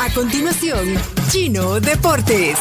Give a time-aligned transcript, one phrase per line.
[0.00, 0.94] A continuación,
[1.30, 2.56] Chino Deportes.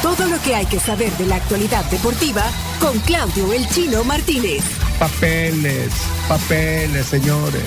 [0.00, 2.44] Todo lo que hay que saber de la actualidad deportiva
[2.78, 4.62] con Claudio El Chino Martínez.
[5.00, 5.90] Papeles,
[6.28, 7.64] papeles, señores,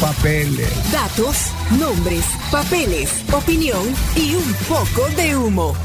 [0.00, 0.70] papeles.
[0.90, 3.82] Datos, nombres, papeles, opinión
[4.16, 5.76] y un poco de humo.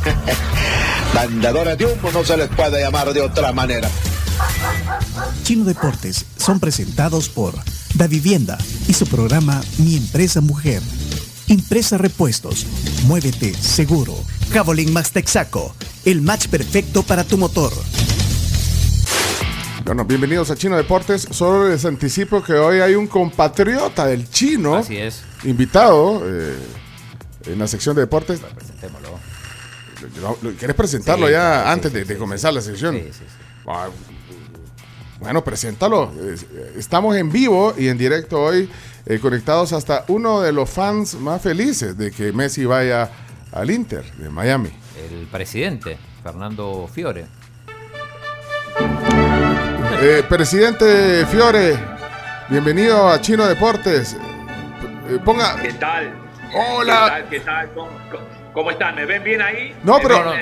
[1.13, 3.89] Mandadores de humo no se les puede llamar de otra manera.
[5.43, 7.55] Chino Deportes son presentados por
[7.95, 8.57] Da Vivienda
[8.87, 10.81] y su programa Mi Empresa Mujer.
[11.47, 12.65] Impresa Repuestos.
[13.05, 14.15] Muévete seguro.
[14.51, 15.75] Javelin Max Texaco.
[16.03, 17.71] El match perfecto para tu motor.
[19.85, 21.27] Bueno, bienvenidos a Chino Deportes.
[21.29, 24.75] Solo les anticipo que hoy hay un compatriota del chino.
[24.75, 25.21] Así es.
[25.43, 26.55] Invitado eh,
[27.45, 28.39] en la sección de deportes.
[28.39, 29.09] Presentémoslo.
[30.21, 32.55] Lo- lo- ¿Quieres presentarlo Sí, ya sí, antes sí, de, sí, de sí, comenzar sí.
[32.55, 32.95] la sección?
[32.95, 33.25] Sí, sí, sí.
[33.67, 33.87] Ah,
[35.19, 36.11] Bueno, preséntalo.
[36.33, 38.67] Es- Estamos en vivo y en directo hoy,
[39.05, 43.09] eh, conectados hasta uno de los fans más felices de que Messi vaya
[43.51, 44.69] al Inter de Miami.
[45.09, 47.25] El presidente, Fernando Fiore.
[50.01, 51.77] Eh, presidente Fiore,
[52.49, 54.15] bienvenido a Chino Deportes.
[55.09, 55.55] Eh, ponga.
[55.61, 56.13] ¿Qué tal?
[56.53, 57.05] Hola.
[57.05, 57.29] ¿Qué tal?
[57.29, 57.69] ¿Qué tal?
[57.73, 58.95] ¿Cómo, cómo- cómo están?
[58.95, 59.75] ¿Me ven bien ahí?
[59.83, 60.33] No, ¿Me pero no,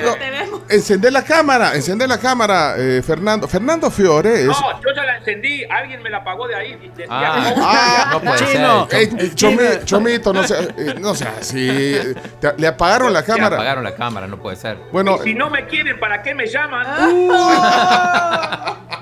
[0.69, 3.47] encender la cámara, encender la cámara, eh, Fernando.
[3.49, 4.45] Fernando Fiore es.
[4.47, 5.65] No, yo ya la encendí.
[5.69, 6.73] Alguien me la apagó de ahí.
[6.95, 8.87] Decía, Ah, Ah, no puede Chino.
[8.89, 9.01] ser.
[9.01, 11.97] Eh, Chomi- Chomito, no sea, eh, no sea así.
[12.39, 13.55] te- le apagaron la Le cámara.
[13.57, 14.77] apagaron la cámara, no puede ser.
[14.91, 16.85] Bueno, Si no me quieren, ¿para qué me llaman?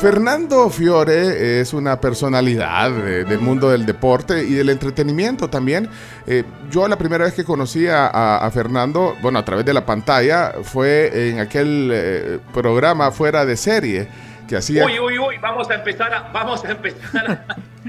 [0.00, 5.88] Fernando Fiore es una personalidad de- del mundo del deporte y del entretenimiento también.
[6.24, 9.74] Eh, yo la primera vez que conocí a, a- a Fernando, bueno, a través de
[9.74, 14.08] la pantalla, fue en aquel eh, programa fuera de serie
[14.48, 14.84] que hacía...
[14.86, 17.44] Uy, uy, uy, vamos a empezar a, vamos a empezar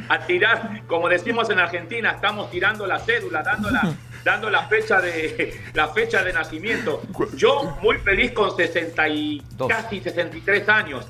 [0.10, 3.94] a, a tirar, como decimos en Argentina, estamos tirando la cédula, dando la,
[4.26, 7.04] dando la fecha de la fecha de nacimiento.
[7.36, 9.68] Yo muy feliz con 60 y Dos.
[9.70, 11.08] casi 63 años,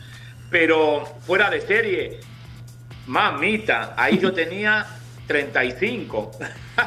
[0.49, 2.19] pero fuera de serie,
[3.07, 4.85] mamita, ahí yo tenía
[5.27, 6.31] 35.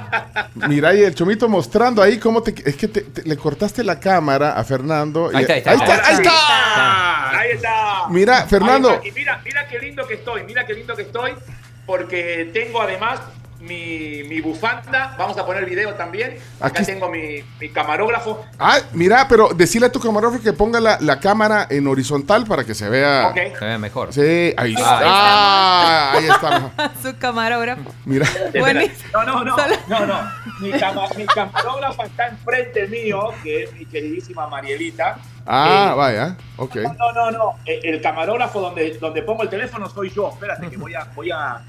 [0.68, 2.54] Mira, y el Chomito mostrando ahí cómo te...
[2.68, 5.30] Es que te- te- le cortaste la cámara a Fernando.
[5.32, 7.38] y- Ahí está, ahí está, ahí está, ahí ahí está.
[7.40, 8.08] Ahí está.
[8.10, 8.88] Mira, Fernando.
[8.90, 9.08] Ahí está.
[9.08, 11.32] Y mira, mira qué lindo que estoy, mira qué lindo que estoy,
[11.86, 13.20] porque tengo además
[13.62, 15.14] mi, mi bufanda.
[15.18, 16.36] Vamos a poner video también.
[16.60, 18.44] Acá Aquí- tengo mi, mi camarógrafo.
[18.58, 22.64] Ah, mira, pero decirle a tu camarógrafo que ponga la, la cámara en horizontal para
[22.64, 23.32] que se vea...
[23.58, 24.12] Se ve mejor.
[24.12, 24.98] Sí, ahí está.
[25.02, 25.52] Ah,
[25.84, 26.92] Ah, ahí está.
[27.02, 27.90] Su camarógrafo.
[28.04, 28.26] Mira.
[28.58, 29.10] Buenísimo.
[29.12, 30.20] No, no, no, Solo- no, no.
[30.60, 35.18] Mi, cama- mi camarógrafo está enfrente mío, que es mi queridísima Marielita.
[35.46, 36.36] Ah, Eh, vaya.
[36.56, 36.76] Ok.
[36.76, 37.54] No, no, no.
[37.66, 40.30] Eh, El camarógrafo donde, donde pongo el teléfono soy yo.
[40.30, 41.04] Espérate que voy a.
[41.14, 41.60] Voy a...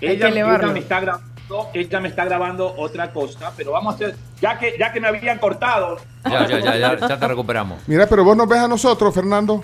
[0.00, 4.16] Ella, ella me está grabando, ella me está grabando otra cosa, pero vamos a hacer,
[4.40, 7.80] ya que, ya que me habían cortado, Ya, ya, ya, ya, ya te recuperamos.
[7.86, 9.62] Mira, pero vos nos ves a nosotros, Fernando.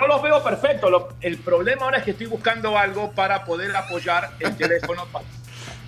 [0.00, 0.88] no los veo perfecto.
[0.90, 5.02] Lo- el problema ahora es que estoy buscando algo para poder apoyar el teléfono.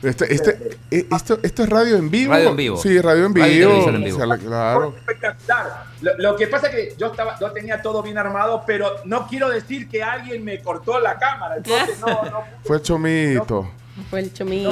[0.02, 2.32] Este, este, eh, esto, esto es radio en vivo.
[2.32, 2.76] Radio en vivo.
[2.78, 3.46] Sí, radio en vivo.
[3.46, 4.16] Radio y televisión en vivo.
[4.16, 4.94] O sea, la- claro.
[4.98, 5.84] Espectacular.
[6.00, 9.26] Lo, lo que pasa es que yo estaba, yo tenía todo bien armado, pero no
[9.28, 11.56] quiero decir que alguien me cortó la cámara.
[11.58, 12.44] Entonces no, no.
[12.64, 13.70] Fue Chomito.
[14.08, 14.70] Fue el chomito.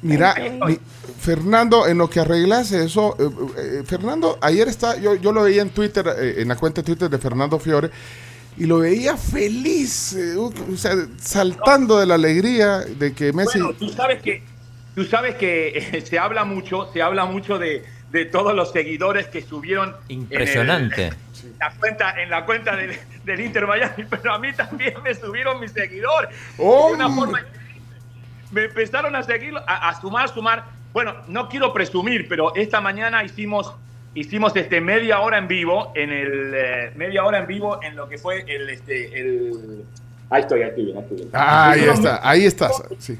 [0.00, 0.34] Mira,
[0.66, 0.78] mi-
[1.20, 3.28] Fernando, en lo que arreglas eso, eh,
[3.58, 6.86] eh, Fernando, ayer está, yo, yo lo veía en Twitter, eh, en la cuenta de
[6.86, 7.90] Twitter de Fernando Fiore,
[8.56, 13.58] y lo veía feliz, eh, o sea, saltando de la alegría de que Messi.
[13.60, 14.42] Bueno, tú sabes que,
[14.94, 19.26] tú sabes que eh, se habla mucho, se habla mucho de, de todos los seguidores
[19.28, 19.90] que subieron.
[20.08, 21.12] en el- Impresionante.
[21.58, 25.58] la cuenta, en la cuenta del, del Inter Miami, pero a mí también me subieron
[25.60, 26.30] mis seguidores.
[26.58, 26.88] ¡Oh!
[26.88, 27.40] De una forma
[28.50, 30.64] me empezaron a seguir, a, a sumar, sumar.
[30.92, 33.72] Bueno, no quiero presumir, pero esta mañana hicimos
[34.14, 38.08] hicimos este media hora en vivo en el eh, media hora en vivo en lo
[38.08, 39.84] que fue el este el
[40.30, 41.28] ahí estoy, ahí estoy bien, ahí estoy.
[41.32, 42.82] Ah, ahí está, ahí estás.
[42.98, 43.18] Sí.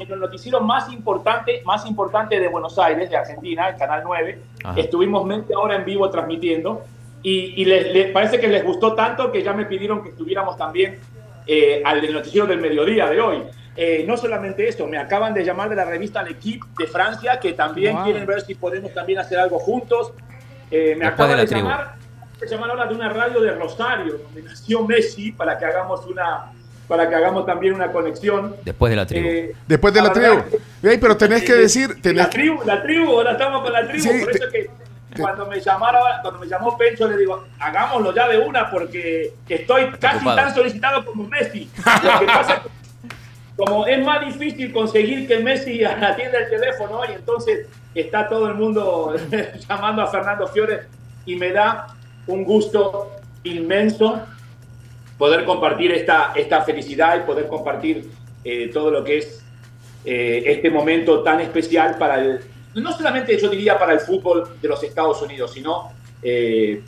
[0.00, 4.38] en el noticiero más importante, más importante de Buenos Aires, de Argentina, el Canal 9.
[4.64, 4.80] Ajá.
[4.80, 6.84] Estuvimos media hora en vivo transmitiendo
[7.22, 10.56] y, y les, les parece que les gustó tanto que ya me pidieron que estuviéramos
[10.56, 10.98] también
[11.48, 13.42] eh, al del noticiero del mediodía de hoy.
[13.76, 17.52] Eh, no solamente eso, me acaban de llamar de la revista L'Equipe de Francia, que
[17.52, 18.04] también Wow.
[18.04, 20.12] quieren ver si podemos también hacer algo juntos.
[20.70, 21.68] Eh, me acaban de la de, tribu.
[21.68, 21.94] llamar,
[22.40, 26.52] de llamar ahora de una radio de Rosario, donde nació Messi, para que hagamos una
[26.88, 28.54] para que hagamos también una conexión.
[28.64, 29.26] Después de la tribu.
[29.28, 30.36] Eh, Después de la tribu.
[30.36, 30.46] verdad
[30.84, 34.02] Ey, pero tenés que decir, tenés la tribu, la tribu, ahora estamos con la tribu,
[34.04, 34.70] Sí, por te- eso que
[35.20, 39.90] cuando me llamaron, cuando me llamó Pencho le digo, hagámoslo ya de una porque estoy
[39.98, 40.36] casi ocupado.
[40.36, 41.68] tan solicitado como Messi.
[42.04, 42.68] Lo que pasa es que
[43.56, 48.54] como es más difícil conseguir que Messi atienda el teléfono y entonces está todo el
[48.54, 49.14] mundo
[49.68, 50.82] llamando a Fernando Fiore
[51.24, 51.88] y me da
[52.26, 53.12] un gusto
[53.44, 54.22] inmenso
[55.18, 58.10] poder compartir esta, esta felicidad y poder compartir
[58.44, 59.42] eh, todo lo que es
[60.04, 62.40] eh, este momento tan especial para el,
[62.74, 65.90] no solamente yo diría para el fútbol de los Estados Unidos, sino
[66.22, 66.82] eh,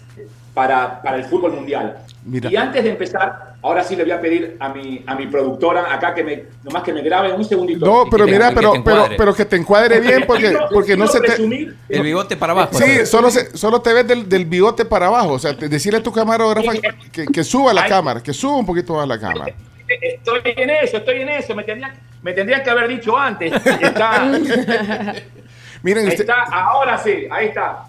[0.53, 1.99] para, para el fútbol mundial.
[2.25, 2.51] Mira.
[2.51, 5.93] Y antes de empezar, ahora sí le voy a pedir a mi, a mi productora
[5.93, 7.85] acá que me, nomás que me grabe un segundito.
[7.85, 10.43] No, pero que te- mira, que pero, te pero, pero que te encuadre bien porque,
[10.51, 11.37] Quiero- porque no se te...
[11.37, 12.75] presumir- El bigote para abajo.
[12.79, 15.33] Sí, solo, se, solo te ves del, del bigote para abajo.
[15.33, 16.73] O sea, te- decirle a tu camarógrafa
[17.13, 17.89] que, que suba la Ay.
[17.91, 19.53] cámara, que suba un poquito más la cámara.
[19.89, 21.55] Estoy en eso, estoy en eso.
[21.55, 23.53] Me tendrían, me tendrían que haber dicho antes.
[23.81, 24.25] Está,
[25.83, 27.85] Miren, ahí usted, está, ahora sí, ahí está.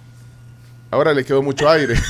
[0.92, 1.96] Ahora le quedó mucho aire.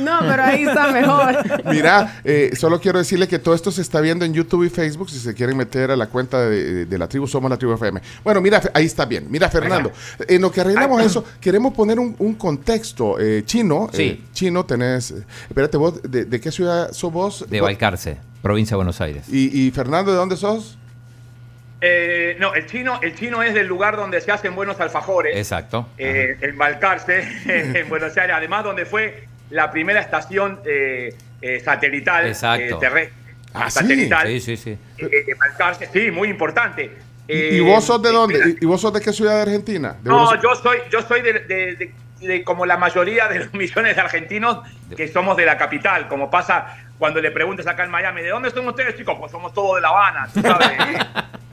[0.00, 1.36] No, pero ahí está mejor.
[1.72, 5.08] Mira, eh, solo quiero decirle que todo esto se está viendo en YouTube y Facebook
[5.08, 8.00] si se quieren meter a la cuenta de, de la tribu Somos la Tribu FM.
[8.24, 9.26] Bueno, mira, ahí está bien.
[9.30, 9.92] Mira, Fernando,
[10.26, 13.88] en lo que arreglamos eso, queremos poner un, un contexto eh, chino.
[13.92, 14.02] Sí.
[14.02, 15.12] eh, chino, tenés...
[15.12, 17.44] eh, espérate, vos, de, de qué ciudad sos vos?
[17.48, 19.26] De Balcarce, provincia de Buenos Aires.
[19.28, 20.77] Y, y Fernando, ¿de dónde sos?
[21.80, 25.36] Eh, no, el chino, el chino es del lugar donde se hacen buenos alfajores.
[25.36, 25.88] Exacto.
[25.96, 27.22] eh, en Balcarce,
[27.78, 32.76] en Buenos Aires, además donde fue la primera estación eh, eh, satelital Exacto.
[32.76, 33.14] eh, terrestre.
[33.54, 33.78] Ah, sí.
[33.80, 34.26] satelital.
[34.26, 34.78] Sí, sí, sí.
[34.98, 36.90] Eh, Balcarce, sí, muy importante.
[37.28, 38.56] ¿Y, Eh, y vos sos de dónde?
[38.60, 39.96] ¿Y, y vos sos de qué ciudad de Argentina?
[40.02, 41.92] ¿De No, Buenos- yo soy, yo soy de, de- de-
[42.26, 44.60] de como la mayoría de los millones de argentinos
[44.96, 48.50] que somos de la capital, como pasa cuando le preguntas acá en Miami, ¿de dónde
[48.50, 49.16] son ustedes, chicos?
[49.18, 50.68] Pues somos todos de La Habana, tú sabes.
[50.70, 50.98] Eh,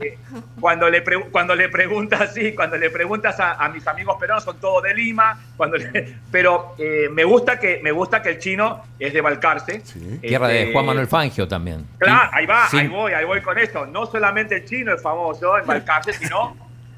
[0.00, 0.18] eh,
[0.60, 4.44] cuando, le pre- cuando le preguntas, sí, cuando le preguntas a, a mis amigos peruanos,
[4.44, 8.38] son todos de Lima, cuando le- pero eh, me, gusta que, me gusta que el
[8.38, 9.80] chino es de Balcarce.
[9.84, 10.18] Sí.
[10.20, 11.86] Tierra de Este, Juan Manuel Fangio también.
[11.98, 12.78] Claro, ahí va, Sí.
[12.78, 13.86] ahí voy, ahí voy con eso.
[13.86, 16.56] No solamente el chino es famoso en Balcarce, sino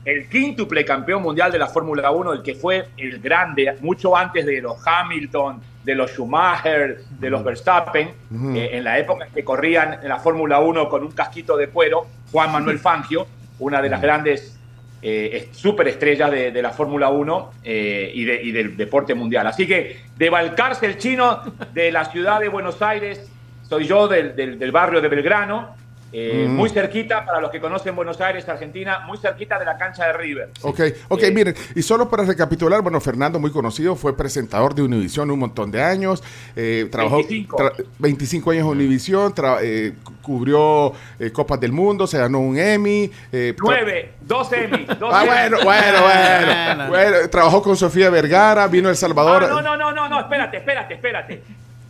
[0.08, 4.46] el quíntuple campeón mundial de la Fórmula 1, el que fue el grande, mucho antes
[4.46, 8.08] de los Hamilton, de los Schumacher, de los Verstappen,
[8.56, 11.68] eh, en la época en que corrían en la Fórmula 1 con un casquito de
[11.68, 13.26] cuero, Juan Manuel Fangio,
[13.58, 14.54] una de las grandes
[15.02, 19.46] eh, superestrellas de, de la Fórmula 1 eh, y, de- y del deporte mundial.
[19.46, 21.40] Así que de Balcarce el chino,
[21.72, 23.30] de la ciudad de Buenos Aires,
[23.62, 25.76] soy yo del, del- del barrio de Belgrano,
[26.12, 26.52] eh, Mm.
[26.54, 30.12] muy cerquita, para los que conocen Buenos Aires, Argentina, muy cerquita de la cancha de
[30.14, 30.50] River.
[30.62, 34.82] Ok, ok, Eh, miren, y solo para recapitular, bueno, Fernando, muy conocido, fue presentador de
[34.82, 36.22] Univisión un montón de años,
[36.56, 37.56] eh, trabajó 25.
[37.58, 42.58] tra- 25 años en Univisión, eh, cu- cubrió eh, Copas del Mundo, se ganó un
[42.58, 43.10] Emmy.
[43.32, 48.88] eh, tra- Nueve, dos Emmy, dos Ah, bueno, bueno, bueno, Trabajó con Sofía Vergara, vino
[48.88, 49.44] a El Salvador.
[49.44, 51.42] Ah, no, no, no, no, no, espérate, espérate, espérate.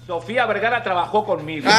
[0.09, 1.69] Sofía Vergara trabajó conmigo.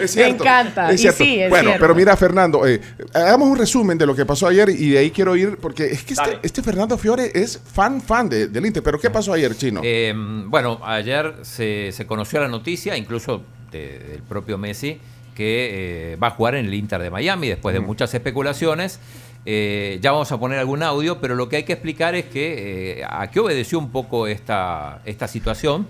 [0.00, 1.80] Es cierto, Me encanta, es y sí, es bueno, cierto.
[1.80, 2.80] pero mira, Fernando, eh,
[3.12, 6.04] hagamos un resumen de lo que pasó ayer y de ahí quiero ir, porque es
[6.04, 8.82] que este, este Fernando Fiore es fan, fan de- del Inter.
[8.84, 9.80] Pero ¿qué pasó ayer, Chino?
[9.82, 10.14] Eh,
[10.46, 13.42] bueno, ayer se, se conoció la noticia, incluso
[13.72, 15.00] de- del propio Messi,
[15.34, 19.00] que eh, va a jugar en el Inter de Miami después de muchas especulaciones.
[19.44, 23.00] Eh, ya vamos a poner algún audio, pero lo que hay que explicar es que
[23.00, 25.86] eh, a qué obedeció un poco esta, esta situación.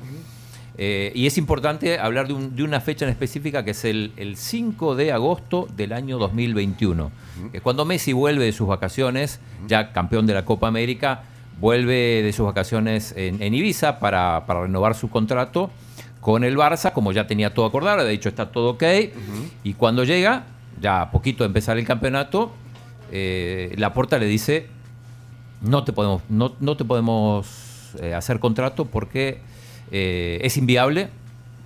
[0.79, 4.13] Eh, y es importante hablar de, un- de una fecha en específica que es el,
[4.17, 7.11] el 5 de agosto del año 2021.
[7.51, 11.25] que es cuando Messi vuelve de sus vacaciones, ya campeón de la Copa América,
[11.61, 15.71] vuelve de sus vacaciones en, en Ibiza para, para renovar su contrato
[16.23, 18.82] con el Barça, como ya tenía todo acordado, de hecho está todo ok.
[19.65, 20.44] Y cuando llega,
[20.81, 22.51] ya a poquito de empezar el campeonato,
[23.13, 24.67] eh, Laporta le dice,
[25.61, 27.47] no te podemos, no, no te podemos
[28.01, 29.39] eh, hacer contrato porque
[29.91, 31.11] eh, es inviable.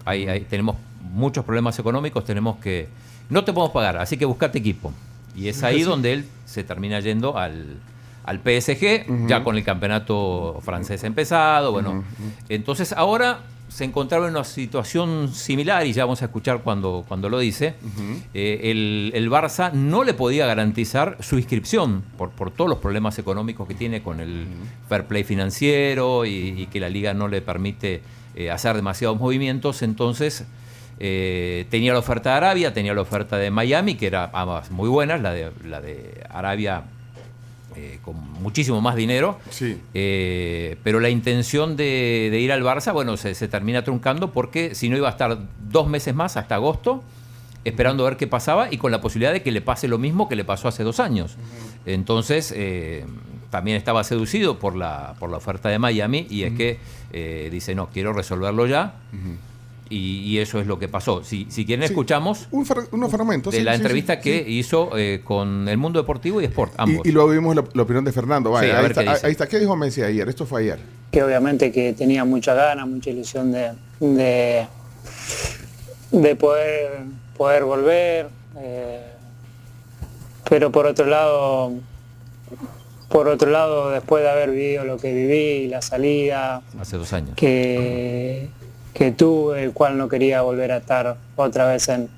[0.05, 0.77] Ahí, ahí tenemos
[1.13, 2.89] muchos problemas económicos, tenemos que.
[3.31, 4.93] No te podemos pagar, así que buscate equipo.
[5.37, 7.77] Y es ahí donde él se termina yendo al,
[8.25, 11.73] al PSG, ya con el campeonato francés empezado.
[11.73, 12.05] Bueno,
[12.49, 17.29] entonces ahora se encontraba en una situación similar, y ya vamos a escuchar cuando, cuando
[17.29, 17.75] lo dice.
[18.33, 23.19] Eh, el, el Barça no le podía garantizar su inscripción por, por todos los problemas
[23.19, 24.47] económicos que tiene con el
[24.89, 28.03] fair play financiero y, y que la liga no le permite
[28.35, 29.83] eh, hacer demasiados movimientos.
[29.83, 30.45] Entonces
[30.99, 34.89] eh, tenía la oferta de Arabia, tenía la oferta de Miami, que era ambas muy
[34.89, 36.85] buenas, la de, la de Arabia
[37.77, 39.39] eh, con muchísimo más dinero.
[39.51, 39.79] Sí.
[39.95, 44.75] Eh, pero la intención de, de ir al Barça, bueno, se, se termina truncando porque
[44.75, 47.05] si no iba a estar dos meses más hasta agosto,
[47.65, 50.29] esperando a ver qué pasaba y con la posibilidad de que le pase lo mismo
[50.29, 51.37] que le pasó hace dos años.
[51.85, 53.05] Entonces, eh,
[53.51, 56.79] también estaba seducido por la, por la oferta de Miami y es que
[57.51, 58.95] dice, no, quiero resolverlo ya.
[59.91, 61.23] Y, y eso es lo que pasó.
[61.25, 61.93] Si, si quieren, Sí.
[61.93, 63.53] escuchamos Un fra- unos fragmentos.
[63.53, 64.53] de sí, la sí, entrevista sí, que sí.
[64.59, 67.05] hizo eh, con el mundo deportivo y Sport, ambos.
[67.07, 68.51] Y, y luego vimos la, la opinión de Fernando.
[68.51, 69.27] Vaya, Sí, a ahí, ver está, qué dice.
[69.27, 69.47] ahí está.
[69.49, 70.29] ¿Qué dijo Messi ayer?
[70.29, 70.79] Esto fue ayer.
[71.11, 74.67] que obviamente que tenía mucha ganas, mucha ilusión de, de,
[76.13, 76.91] de poder,
[77.37, 78.29] poder volver,
[78.59, 79.01] eh,
[80.49, 81.73] pero por otro lado,
[83.09, 87.35] por otro lado, después de haber vivido lo que viví, la salida Hace dos años.
[87.37, 88.49] que,
[88.97, 92.09] que tuve, el cual no quería volver a estar otra vez en,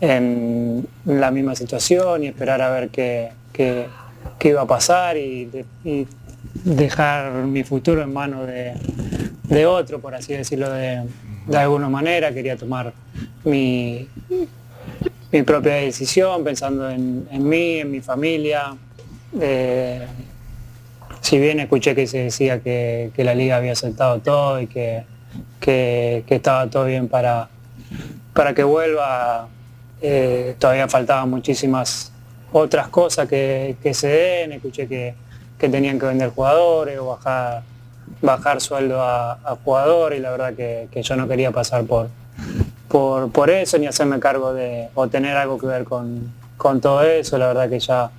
[0.00, 3.86] en la misma situación y esperar a ver qué, qué-
[4.38, 6.06] qué iba a pasar y, de- y
[6.64, 8.74] dejar mi futuro en manos de,
[9.44, 11.02] de otro, por así decirlo de,
[11.46, 12.32] de alguna manera.
[12.32, 12.92] Quería tomar
[13.44, 14.06] mi,
[15.32, 18.76] mi propia decisión pensando en, en mí, en mi familia.
[19.40, 20.06] Eh,
[21.20, 25.02] si bien escuché que se decía que, que la liga había aceptado todo y que,
[25.60, 27.48] que- estaba todo bien para,
[28.34, 29.48] para que vuelva,
[30.02, 32.10] eh, todavía faltaban muchísimas
[32.52, 34.52] otras cosas que, que se den.
[34.52, 35.14] Escuché que,
[35.58, 37.62] que tenían que vender jugadores o bajar,
[38.22, 42.08] bajar sueldo a, a jugadores y la verdad que, que yo no quería pasar por,
[42.88, 47.02] por, por eso ni hacerme cargo de o tener algo que ver con, con todo
[47.02, 47.36] eso.
[47.38, 48.10] La verdad que ya,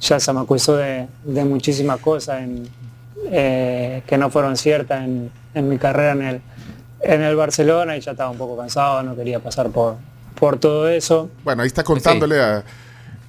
[0.00, 2.68] ya se me acusó de, de muchísimas cosas en-
[3.32, 6.40] eh, que no fueron ciertas en, en mi carrera en el,
[7.02, 9.96] en el Barcelona y ya estaba un poco cansado, no quería pasar por,
[10.38, 11.30] por todo eso.
[11.44, 12.62] Bueno, ahí está contándole a.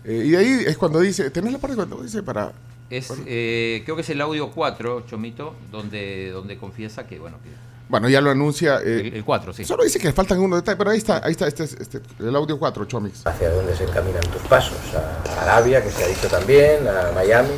[0.05, 1.29] eh, y ahí es cuando dice.
[1.31, 2.51] ¿Tenés la parte cuando dice para.?
[2.89, 7.49] Es, eh, creo que es el audio 4, Chomito, donde, donde confiesa que, bueno, que
[7.87, 8.79] Bueno, ya lo anuncia.
[8.83, 9.63] eh, el, el 4, sí.
[9.63, 12.35] Solo dice que faltan unos detalles, pero ahí está, ahí está, este, es- este, el
[12.35, 13.25] audio 4, Chomix.
[13.25, 14.77] ¿Hacia dónde se encaminan tus pasos?
[15.37, 16.85] ¿A Arabia, que se ha dicho también?
[16.85, 17.51] ¿A Miami?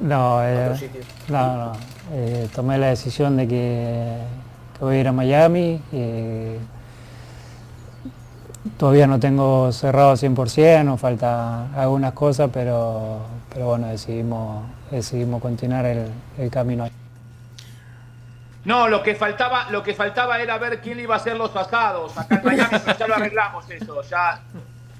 [0.00, 1.00] No, eh, ¿A otro sitio?
[1.28, 1.72] no, no.
[2.12, 4.16] Eh, tomé la decisión de que
[4.80, 5.80] voy a ir a Miami.
[5.92, 6.58] eh,
[8.76, 13.20] todavía no tengo cerrado 100%, nos falta algunas cosas, pero,
[13.52, 16.06] pero bueno, decidimos, decidimos continuar el,
[16.38, 16.88] el camino.
[18.64, 22.16] No, lo que faltaba, lo que faltaba era ver quién iba a hacer los asados
[22.18, 24.40] acá en Miami, pero ya lo arreglamos eso, ya,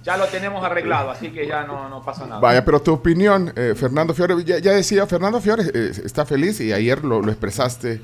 [0.02, 2.40] ya lo tenemos arreglado, así que ya no, no pasa nada.
[2.40, 6.58] Vaya, pero tu opinión, eh, Fernando Fiore, ya, ya decía, Fernando Fiore eh, está feliz
[6.60, 8.00] y ayer lo, lo expresaste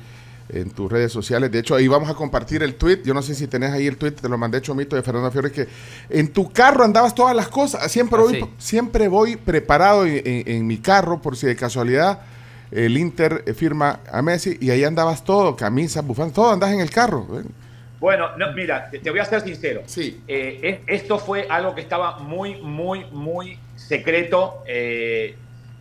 [0.48, 1.50] en tus redes sociales.
[1.50, 3.02] De hecho, ahí vamos a compartir el tweet.
[3.04, 5.50] Yo no sé si tenés ahí el tweet, te lo mandé Chomito de Fernando Fiore,
[5.50, 5.66] que
[6.10, 7.90] en tu carro andabas todas las cosas.
[7.90, 8.44] Siempre, Ah, voy, sí.
[8.58, 12.20] siempre voy preparado en, en- en mi carro por si de casualidad
[12.70, 16.80] el Inter eh, firma a Messi y ahí andabas todo, camisas, bufandas, todo andás en
[16.80, 17.26] el carro.
[17.98, 19.82] Bueno, no, mira, te, te voy a ser sincero.
[19.86, 20.20] Sí.
[20.28, 24.62] Eh, es- esto fue algo que estaba muy, muy, muy secreto.
[24.66, 25.34] eh,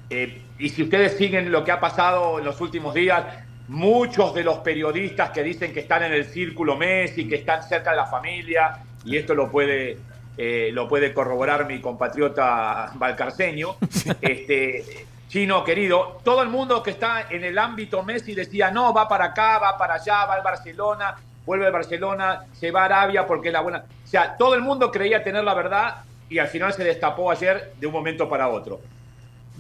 [0.10, 3.24] eh, y si ustedes siguen lo que ha pasado en los últimos días,
[3.68, 7.92] muchos de los periodistas que dicen que están en el círculo Messi, que están cerca
[7.92, 9.98] de la familia, y esto lo puede,
[10.38, 13.78] eh, lo puede corroborar mi compatriota valcarceño,
[14.22, 19.08] este, chino querido, todo el mundo que está en el ámbito Messi decía, no, va
[19.08, 23.26] para acá, va para allá, va al Barcelona, vuelve al Barcelona, se va a Arabia
[23.26, 23.86] porque es la buena.
[24.04, 27.74] O sea, todo el mundo creía tener la verdad y al final se destapó ayer
[27.80, 28.80] de un momento para otro.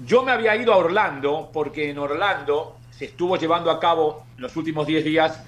[0.06, 4.44] Yo me había ido a Orlando porque en Orlando se estuvo llevando a cabo en
[4.44, 5.40] los últimos 10 días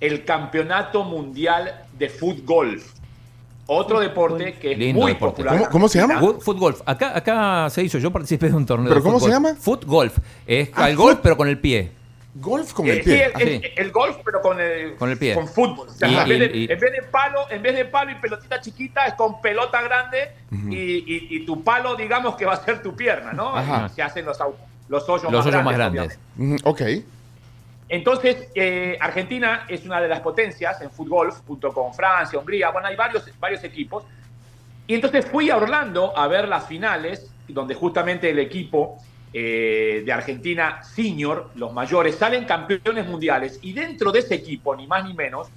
[0.00, 2.80] el Campeonato Mundial de Fútbol.
[3.66, 5.42] Otro deporte que es Lindo muy deporte.
[5.42, 5.58] popular.
[5.58, 6.20] ¿Cómo- cómo se llama?
[6.20, 6.80] Wood- Foot golf.
[6.84, 9.54] Acá, acá se hizo, yo participé de un torneo ¿Pero de cómo se llama?
[9.54, 10.18] Foot golf.
[10.46, 11.92] Es Ah, al golf, pero con el pie.
[12.34, 13.24] Golf con el sí, pie.
[13.26, 15.34] el, Ah, el- el golf, pero con el, Con el pie.
[15.34, 15.88] Con fútbol.
[15.88, 18.10] O sea, Y- en, vez de, y- en vez de palo, en vez de palo
[18.12, 22.54] y pelotita chiquita, es con pelota grande y, y- y tu palo, digamos que va
[22.54, 23.54] a ser tu pierna, ¿no?
[23.94, 24.54] Se hacen los, au-
[24.90, 26.18] los hoyos Los más hoyos más grandes.
[26.18, 26.18] grandes.
[26.36, 26.64] obviamente.
[26.64, 27.04] Ujú, ok.
[27.88, 32.88] Entonces, eh, Argentina es una de las potencias en fútbol, junto con Francia, Hungría, bueno,
[32.88, 34.04] hay varios, varios equipos.
[34.86, 38.96] Y entonces fui a Orlando a ver las finales, donde justamente el equipo
[39.32, 43.58] eh, de Argentina senior, los mayores, salen campeones mundiales.
[43.62, 45.48] Y dentro de ese equipo, ni más ni menos,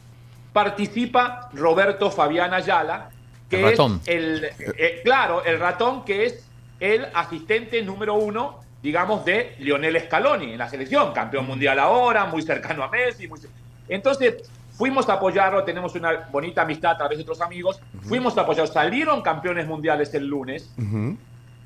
[0.53, 3.09] participa Roberto Fabián Ayala,
[3.49, 4.01] que El ratón.
[4.05, 4.43] es el,
[4.77, 6.47] eh, claro, el ratón que es
[6.79, 12.41] el asistente número uno, digamos, de Lionel Scaloni en la selección, campeón mundial ahora, muy
[12.41, 13.27] cercano a Messi.
[13.29, 13.39] muy
[13.87, 18.41] Entonces, fuimos a apoyarlo, tenemos una bonita amistad a través de otros amigos, fuimos a
[18.41, 21.15] apoyarlo, salieron campeones mundiales el lunes, Ujú.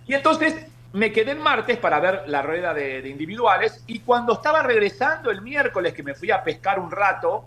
[0.06, 0.56] y entonces
[0.94, 5.32] me quedé el martes para ver la rueda de, de individuales, y cuando estaba regresando
[5.32, 7.46] el miércoles, que me fui a pescar un rato,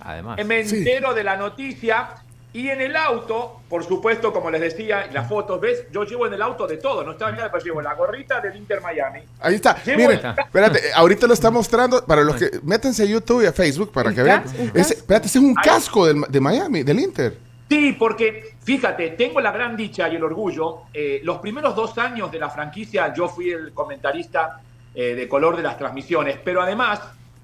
[0.00, 0.44] Además.
[0.44, 0.78] me Sí.
[0.78, 2.08] entero de la noticia
[2.54, 5.86] Y en el auto, por supuesto, como les decía, las fotos, ¿ves?
[5.90, 8.54] Yo llevo en el auto de todo, no estaba nada, pero llevo la gorrita del
[8.56, 9.20] Inter Miami.
[9.40, 9.82] Ahí está.
[9.82, 13.42] Llevo Miren, el- espérate, eh, ahorita lo está mostrando para los que métanse a YouTube
[13.42, 14.44] y a Facebook para ¿Un que vean.
[14.72, 17.36] Ese, espérate, ese es un casco del- de Miami, del Inter.
[17.68, 20.82] Sí, porque fíjate, tengo la gran dicha y el orgullo.
[20.94, 24.60] eh, los primeros dos años de la franquicia yo fui el comentarista
[24.94, 27.00] eh, de color de las transmisiones, pero además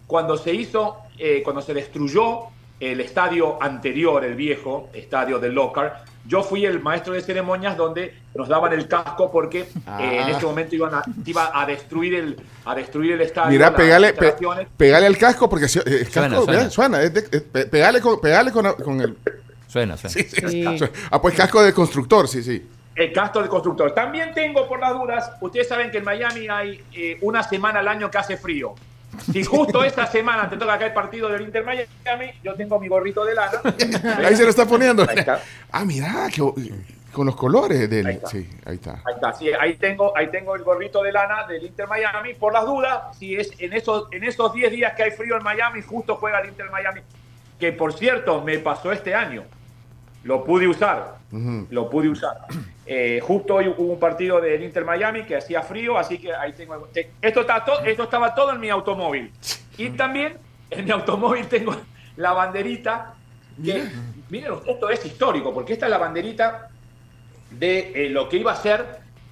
[0.07, 2.43] cuando se hizo, eh, cuando se destruyó
[2.81, 8.15] el estadio anterior, el viejo estadio del Locar, yo fui el maestro de ceremonias donde
[8.35, 10.31] nos daban el casco porque eh, en Ah.
[10.31, 13.51] ese momento iban a, iba a destruir el a destruir el estadio.
[13.51, 14.35] Mira, pegale, pe-
[14.77, 16.59] pegale al casco porque si- eh, casco, Suena, suena.
[16.59, 19.17] mira, suena, es de- es- pe- pegale con, pegale con, con el.
[19.67, 20.13] Suena, suena.
[20.15, 20.65] Sí, sí.
[21.11, 22.67] Ah, pues casco de constructor, sí, sí.
[22.95, 23.93] El casco de constructor.
[23.93, 27.89] También tengo, por las dudas, ustedes saben que en Miami hay eh, una semana al
[27.89, 28.75] año que hace frío.
[29.33, 31.87] Si justo esta semana te toca acá el partido del Inter Miami,
[32.43, 33.61] yo tengo mi gorrito de lana.
[34.25, 35.05] Ahí se lo está poniendo.
[35.09, 35.41] Ahí está.
[35.73, 36.43] Ah, mira, que-
[37.13, 38.07] con los colores Ahí del.
[38.09, 38.29] está.
[38.29, 38.93] Sí, ahí está.
[39.05, 42.35] Ahí está, sí, ahí tengo, ahí tengo el gorrito de lana del Inter Miami.
[42.35, 45.43] Por las dudas, si es en esos, en esos 10 días que hay frío en
[45.43, 47.01] Miami, justo juega el Inter Miami.
[47.59, 49.43] Que por cierto, me pasó este año.
[50.23, 51.17] Lo pude usar.
[51.71, 52.39] Lo pude usar.
[52.87, 56.53] Eh, justo hoy hubo un partido del Inter Miami que hacía frío, así que ahí
[56.53, 56.77] tengo.
[56.93, 59.33] te- Esto, está to- esto estaba todo en mi automóvil.
[59.79, 60.39] Y también
[60.71, 61.77] en mi automóvil tengo
[62.17, 63.15] la banderita.
[63.65, 63.85] Que,
[64.31, 66.69] miren, esto es histórico, porque esta es la banderita
[67.51, 68.85] de eh, lo que iba a ser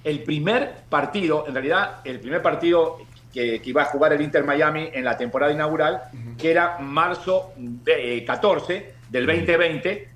[0.03, 2.97] el primer partido, en realidad el primer partido
[3.33, 6.03] que, que iba a jugar el Inter Miami en la temporada inaugural,
[6.37, 10.09] que era marzo de- eh, 14 del 2020,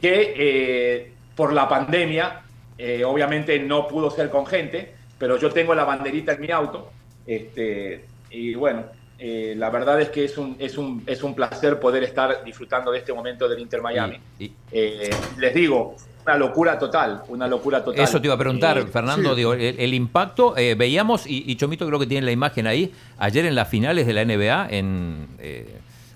[0.00, 2.40] que eh, por la pandemia
[2.78, 6.90] eh, obviamente no pudo ser con gente, pero yo tengo la banderita en mi auto,
[7.26, 8.84] este, y bueno,
[9.18, 12.90] eh, la verdad es que es un, es, un, es un placer poder estar disfrutando
[12.90, 14.16] de este momento del Inter Miami.
[14.38, 18.02] Y- y- Eh, les digo, una locura total, una locura total.
[18.02, 19.36] Eso te iba a preguntar, Eh, Fernando, sí.
[19.36, 22.92] digo, el, el impacto, eh, veíamos, y, y Chomito creo que tiene la imagen ahí,
[23.18, 25.66] ayer en las finales de la NBA, en, eh,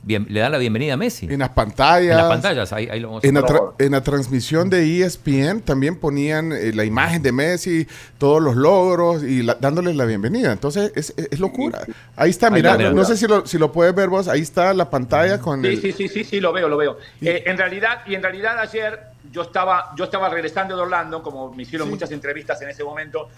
[0.04, 1.26] bien- le dan la bienvenida a Messi.
[1.26, 2.10] En las pantallas.
[2.12, 3.50] En las pantallas, ahí, ahí lo vamos a En la, ver.
[3.50, 7.86] tra- en la transmisión de ESPN también ponían eh, la imagen de Messi,
[8.18, 10.52] todos los logros y la- dándoles la bienvenida.
[10.52, 11.80] Entonces es, es- es locura.
[12.16, 14.72] Ahí está, Ahí mira, no sé si lo, si lo puedes ver vos, ahí está
[14.74, 15.80] la pantalla con Sí, el...
[15.80, 16.98] sí, sí, sí, sí, lo veo, lo veo.
[17.20, 19.00] Eh, en realidad, y en realidad ayer
[19.32, 23.28] yo estaba, yo estaba regresando de Orlando, como me hicieron muchas entrevistas en ese momento,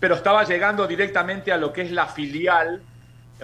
[0.00, 2.82] pero estaba llegando directamente a lo que es la filial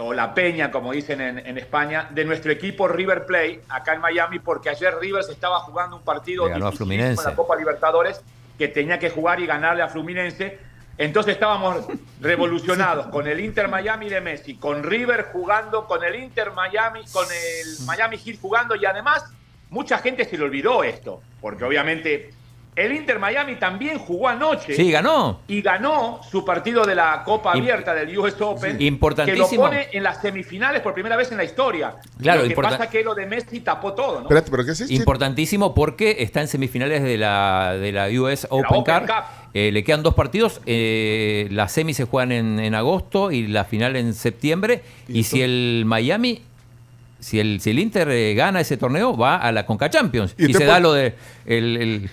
[0.00, 4.00] o la peña, como dicen en, en España, de nuestro equipo River Plate acá en
[4.00, 7.22] Miami, porque ayer River se estaba jugando un partido Fluminense.
[7.22, 8.22] en la Copa Libertadores
[8.58, 10.58] que tenía que jugar y ganarle a Fluminense.
[10.98, 11.86] Entonces estábamos
[12.20, 17.24] revolucionados con el Inter Miami de Messi, con River jugando, con el Inter Miami, con
[17.24, 19.24] el Miami Heat jugando y además
[19.70, 22.32] mucha gente se le olvidó esto, porque obviamente
[22.76, 25.40] el Inter Miami también jugó anoche Sí, ganó.
[25.48, 29.64] y ganó su partido de la Copa Abierta del US Open, que Importantísimo.
[29.64, 31.96] lo pone en las semifinales por primera vez en la historia.
[32.20, 34.22] Claro, lo que pasa es que lo de Messi tapó todo, ¿no?
[34.22, 34.90] Espérate, pero ¿qué es?
[34.90, 39.06] Importantísimo porque está en semifinales de la, de la US Open, Open Cup.
[39.14, 39.24] Cup.
[39.52, 40.60] Eh, le quedan dos partidos.
[40.64, 44.82] eh, las semis se juegan en, en agosto y la final en septiembre.
[45.08, 46.42] Y si el Miami,
[47.18, 50.34] si el, si el Inter eh, gana ese torneo, va a la Conca Champions.
[50.38, 51.14] Y se puede- da lo de.
[51.46, 52.10] El, el-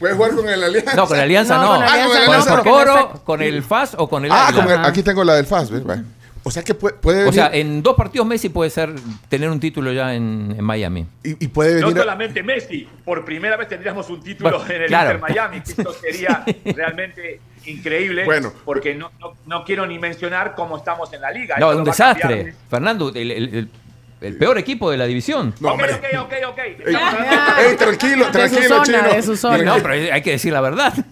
[0.00, 0.94] Puedes jugar con el Alianza.
[0.94, 1.68] no, con la Alianza No, no.
[1.68, 2.56] con la Alianza Ah, con el Alianza no.
[2.56, 5.46] Socorro, no con el FAS o con el Ah, con el- aquí tengo la del
[5.46, 5.82] FAS, ¿ves?
[6.42, 8.94] O sea que puede, puede O sea, en dos partidos Messi puede ser
[9.28, 11.06] tener un título ya en, en Miami.
[11.22, 12.02] y, y puede No venir...
[12.02, 15.12] solamente Messi, por primera vez tendríamos un título Bueno, en el claro.
[15.18, 18.54] Inter Miami, que esto sería realmente increíble, Bueno.
[18.64, 21.58] porque no, no, no quiero ni mencionar cómo estamos en la liga.
[21.58, 22.54] No, Esto un desastre.
[22.70, 23.70] Fernando, el, el- el-
[24.20, 25.54] el peor equipo de la división.
[25.60, 25.94] No, ok, hombre.
[25.94, 26.58] ok, ok, ok.
[26.58, 26.96] Ey,
[27.70, 29.14] ey, tranquilo, De tranquilo, su zona, chino.
[29.14, 29.62] de su zona.
[29.62, 30.92] No, pero hay que decir la verdad.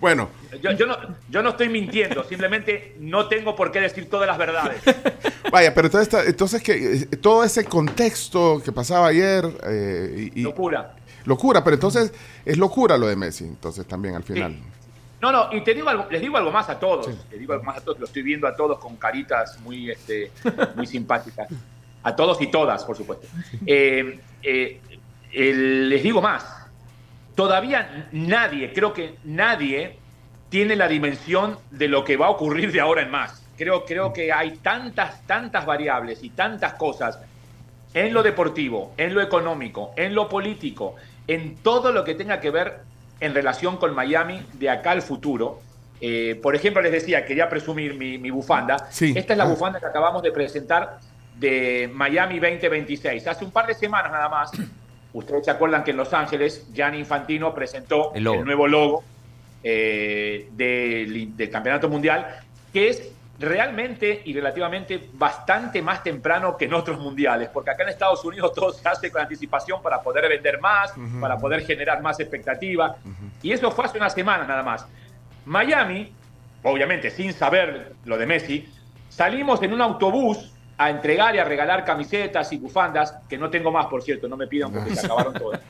[0.00, 0.28] Bueno,
[0.60, 0.98] Yo, yo no,
[1.30, 4.82] yo no estoy mintiendo, simplemente no tengo por qué decir todas las verdades.
[5.50, 10.42] vaya, pero entonces, está- entonces que eh, todo ese contexto que pasaba ayer eh, y,
[10.42, 10.94] Locura.
[11.24, 12.12] locura, pero entonces
[12.44, 14.52] es locura lo de Messi, entonces también al final.
[14.52, 14.62] Sí.
[15.22, 17.08] No, no, y te digo algo, les digo algo más a todos.
[17.30, 20.30] Les digo algo más a todos, lo estoy viendo a todos con caritas muy, este,
[20.76, 21.48] muy simpáticas.
[22.04, 23.26] A todos y todas, por supuesto.
[23.66, 24.80] Eh, eh,
[25.32, 26.44] les digo más.
[27.34, 29.96] Todavía nadie, creo que nadie
[30.50, 33.42] tiene la dimensión de lo que va a ocurrir de ahora en más.
[33.56, 37.18] Creo, creo que hay tantas, tantas variables y tantas cosas
[37.92, 40.94] en lo deportivo, en lo económico, en lo político,
[41.26, 42.80] en todo lo que tenga que ver
[43.20, 45.60] en relación con Miami de acá al futuro.
[46.00, 48.88] Eh, por ejemplo, les decía, quería presumir mi, mi bufanda.
[48.90, 49.12] Sí.
[49.16, 49.48] Esta es la Ah.
[49.48, 50.98] bufanda que acabamos de presentar
[51.36, 53.26] de Miami 2026.
[53.26, 54.52] Hace un par de semanas nada más
[55.14, 59.04] Ustedes se acuerdan que en Los Ángeles, Gianni Infantino presentó El nuevo logo
[59.62, 62.40] eh, del, del Campeonato Mundial,
[62.72, 67.90] que es realmente y relativamente bastante más temprano que en otros mundiales, porque acá en
[67.90, 72.18] Estados Unidos todo se hace con anticipación para poder vender más, para poder generar más
[72.18, 72.96] expectativa,
[73.40, 74.84] y eso fue hace una semana nada más.
[75.46, 76.12] Miami,
[76.64, 78.68] obviamente sin saber lo de Messi,
[79.10, 83.70] salimos en un autobús a entregar y a regalar camisetas y bufandas, que no tengo
[83.70, 85.60] más, por cierto, no me pidan porque se acabaron todas.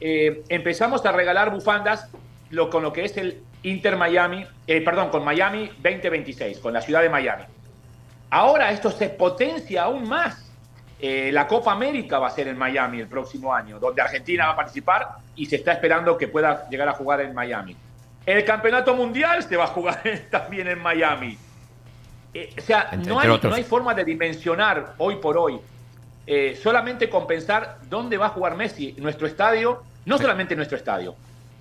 [0.00, 2.08] Eh, empezamos a regalar bufandas
[2.50, 6.80] lo, con lo que es el Inter Miami, eh, perdón, con Miami 2026, con la
[6.80, 7.44] ciudad de Miami.
[8.30, 10.44] Ahora esto se potencia aún más.
[11.00, 14.52] Eh, la Copa América va a ser en Miami el próximo año, donde Argentina va
[14.52, 17.76] a participar y se está esperando que pueda llegar a jugar en Miami.
[18.26, 21.38] El Campeonato Mundial se va a jugar también en Miami.
[22.34, 25.58] Eh, o sea, Entre- no, hay, no hay forma de dimensionar hoy por hoy.
[26.26, 31.14] Eh, solamente con pensar dónde va a jugar Messi, nuestro estadio, no solamente nuestro estadio.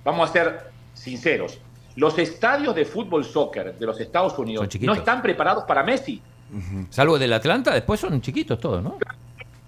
[0.03, 0.59] Vamos a ser
[0.93, 1.59] sinceros.
[1.95, 6.21] Los estadios de fútbol soccer de los Estados Unidos no están preparados para Messi.
[6.89, 8.97] Salvo el del Atlanta, después son chiquitos todos, ¿no?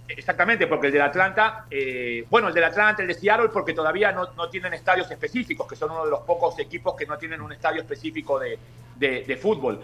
[0.08, 4.12] Exactamente, porque el del Atlanta, eh, bueno, el del Atlanta, el de Seattle, porque todavía
[4.12, 7.42] no, no tienen estadios específicos, que son uno de los pocos equipos que no tienen
[7.42, 8.58] un estadio específico de,
[8.96, 9.82] de- de fútbol.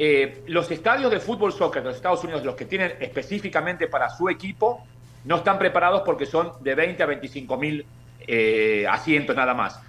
[0.00, 4.08] Eh, los estadios de fútbol soccer de los Estados Unidos, los que tienen específicamente para
[4.08, 4.86] su equipo,
[5.24, 7.84] no están preparados porque son de 20 a 25 mil
[8.20, 9.80] eh, asientos nada más.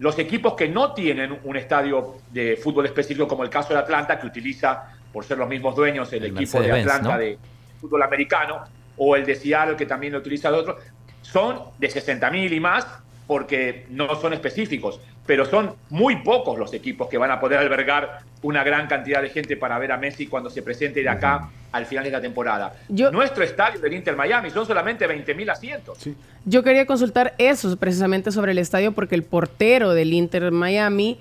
[0.00, 4.18] Los equipos que no tienen un estadio de fútbol específico, como el caso de Atlanta,
[4.18, 7.18] que utiliza, por ser los mismos dueños, el, El equipo de Atlanta ¿no?
[7.18, 7.38] de
[7.80, 8.64] fútbol americano,
[8.96, 10.76] o el de Seattle, que también lo utiliza el otro,
[11.20, 12.84] son de 60 mil y más,
[13.26, 18.20] porque no son específicos, pero son muy pocos los equipos que van a poder albergar
[18.42, 21.86] una gran cantidad de gente para ver a Messi cuando se presente de acá al
[21.86, 22.74] final de la temporada.
[22.88, 25.98] Yo- Nuestro estadio del Inter Miami son solamente 20 mil asientos.
[26.44, 31.18] Yo quería consultar eso precisamente sobre el estadio porque el portero del Inter Miami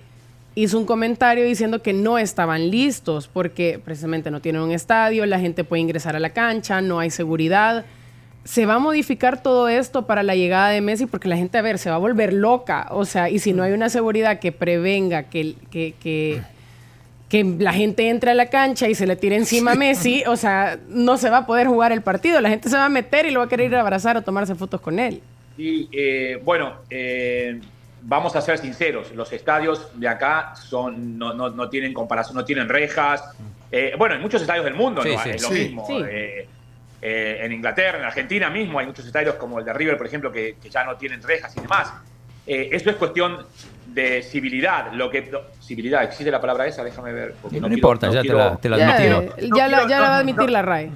[0.55, 5.39] hizo un comentario diciendo que no estaban listos porque precisamente no tienen un estadio, la
[5.39, 7.85] gente puede ingresar a la cancha, no hay seguridad.
[8.43, 11.61] Se va a modificar todo esto para la llegada de Messi porque la gente, a
[11.61, 12.87] ver, se va a volver loca.
[12.89, 16.41] O sea, y si no hay una seguridad que prevenga que, que, que,
[17.29, 20.35] que la gente entre a la cancha y se le tire encima a Messi, o
[20.35, 22.41] sea, no se va a poder jugar el partido.
[22.41, 24.23] La gente se va a meter y lo va a querer ir a abrazar o
[24.23, 25.21] tomarse fotos con él.
[25.57, 27.59] Y eh, bueno, eh,
[28.01, 32.43] vamos a ser sinceros, los estadios de acá son no, no, no tienen comparación, no
[32.43, 33.23] tienen rejas.
[33.71, 35.23] Eh, bueno, en muchos estadios del mundo Sí, ¿no?
[35.23, 35.29] sí.
[35.29, 35.53] es lo Sí.
[35.53, 35.87] mismo.
[37.01, 40.31] Eh, en Inglaterra, en Argentina mismo, hay muchos estadios como el de River, por ejemplo,
[40.31, 41.91] que, que ya no tienen rejas y demás.
[42.45, 43.45] Eh, eso es cuestión
[43.87, 44.91] de civilidad.
[44.93, 46.83] Lo que, no, civilidad, ¿existe la palabra esa?
[46.83, 47.35] Déjame ver.
[47.43, 49.23] No, quiero- importa, ya te quiero- la, te la Ya, admitieron.
[49.25, 50.47] eh, No ya la, quiero- ya la va a admitir no.
[50.51, 50.91] la RAE.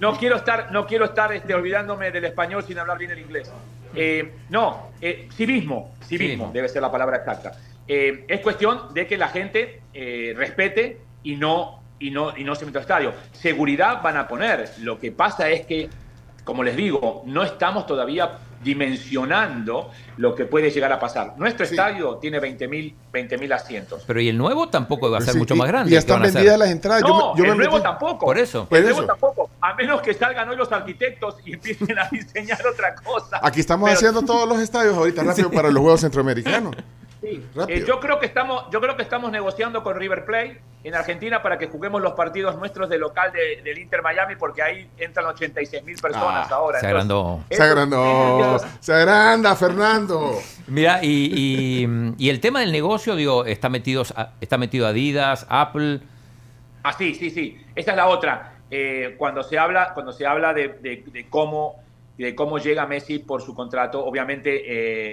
[0.00, 3.50] No quiero estar, no quiero estar este, olvidándome del español sin hablar bien el inglés.
[3.94, 7.52] Eh, no, eh, civismo, civismo debe ser la palabra exacta.
[7.86, 12.52] Eh, es cuestión de que la gente eh, respete y no, y, no, y no
[12.52, 13.12] al estadio.
[13.32, 14.70] Seguridad van a poner.
[14.80, 15.88] Lo que pasa es que,
[16.44, 21.34] como les digo, no estamos todavía dimensionando lo que puede llegar a pasar.
[21.36, 21.74] Nuestro Sí.
[21.74, 24.04] estadio tiene 20.000 20.000 asientos.
[24.06, 25.90] Pero y el nuevo tampoco va a ser sí, mucho y- más grande.
[25.90, 27.02] Y ya ¿Qué están vendidas las entradas.
[27.02, 28.26] No, yo me, yo el me nuevo metí- tampoco.
[28.26, 28.66] Por eso.
[28.70, 29.50] El nuevo tampoco.
[29.60, 33.40] A menos que salgan hoy los arquitectos y empiecen a diseñar otra cosa.
[33.42, 36.74] Aquí estamos Pero haciendo todos los estadios ahorita rápido para los Juegos Centroamericanos.
[37.24, 40.94] Sí, eh, yo creo que estamos, yo creo que estamos negociando con River Plate en
[40.94, 44.88] Argentina para que juguemos los partidos nuestros de local de- del Inter Miami, porque ahí
[44.98, 46.80] entran 86 mil personas Ah, ahora.
[46.80, 47.44] se Entonces, agrandó.
[47.50, 48.58] Se agrandó.
[48.80, 50.32] Se agranda, Fernando.
[50.66, 51.30] Mira, y,
[51.86, 54.02] y- y el tema del negocio, digo, está metido,
[54.40, 56.00] está metido Adidas, Apple.
[56.82, 57.58] Ah, sí, sí, sí.
[57.74, 58.50] Esa es la otra.
[58.70, 61.76] Eh, cuando se habla, cuando se habla de, de- de cómo,
[62.18, 64.62] de cómo llega Messi por su contrato, obviamente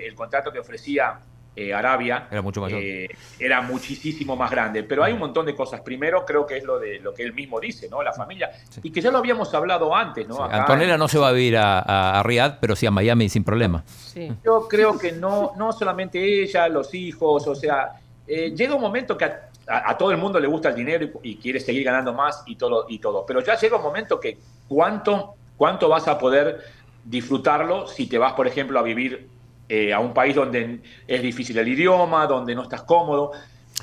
[0.03, 1.19] eh, el contrato que ofrecía
[1.55, 2.79] eh, Arabia Era mucho mayor.
[2.81, 3.09] eh,
[3.39, 4.83] era muchísimo más grande.
[4.83, 5.81] Pero hay un montón de cosas.
[5.81, 8.01] Primero, creo que es lo de lo que él mismo dice, ¿no?
[8.01, 8.49] La familia.
[8.81, 10.35] Y que ya lo habíamos hablado antes, ¿no?
[10.35, 12.85] Sí, Acá Antonella en- no se va a vivir a, a, a Riyadh, pero sí
[12.85, 13.83] a Miami sin problema.
[13.85, 14.31] Sí.
[14.45, 17.93] Yo creo que no, no solamente ella, los hijos, o sea,
[18.27, 21.05] eh, llega un momento que a, a- a todo el mundo le gusta el dinero
[21.21, 23.25] y, y quiere seguir ganando más y todo, y todo.
[23.25, 24.37] Pero ya llega un momento que
[24.69, 26.61] cuánto, cuánto vas a poder
[27.03, 29.27] disfrutarlo si te vas, por ejemplo, a vivir
[29.73, 33.31] eh, a un país donde es difícil el idioma, donde no estás cómodo.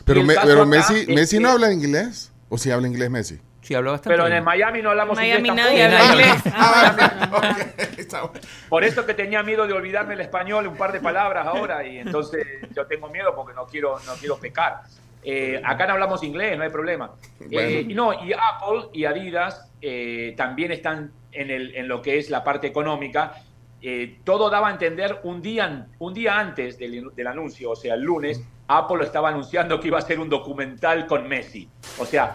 [0.05, 0.35] Pero, me-
[0.67, 2.31] Messi, es Messi que- no habla inglés.
[2.51, 3.39] ¿O si habla inglés Messi?
[3.63, 4.15] Sí, habla bastante.
[4.17, 6.43] Pero en el Miami no hablamos Miami inglés nadie habla inglés.
[6.55, 8.41] Ah, ok, está bueno.
[8.69, 11.99] Por eso que tenía miedo de olvidarme el español, un par de palabras ahora, y
[11.99, 14.83] entonces yo tengo miedo porque no quiero, no quiero pecar.
[15.25, 17.11] Eh, acá no hablamos inglés, no hay problema.
[17.51, 22.31] Eh, no, y Apple y Adidas eh, también están en, el, en lo que es
[22.31, 23.35] la parte económica,
[23.81, 27.95] eh, todo daba a entender un día, un día antes del, del, anuncio, o sea,
[27.95, 31.69] el lunes, Apple estaba anunciando que iba a ser un documental con Messi.
[31.99, 32.35] O sea,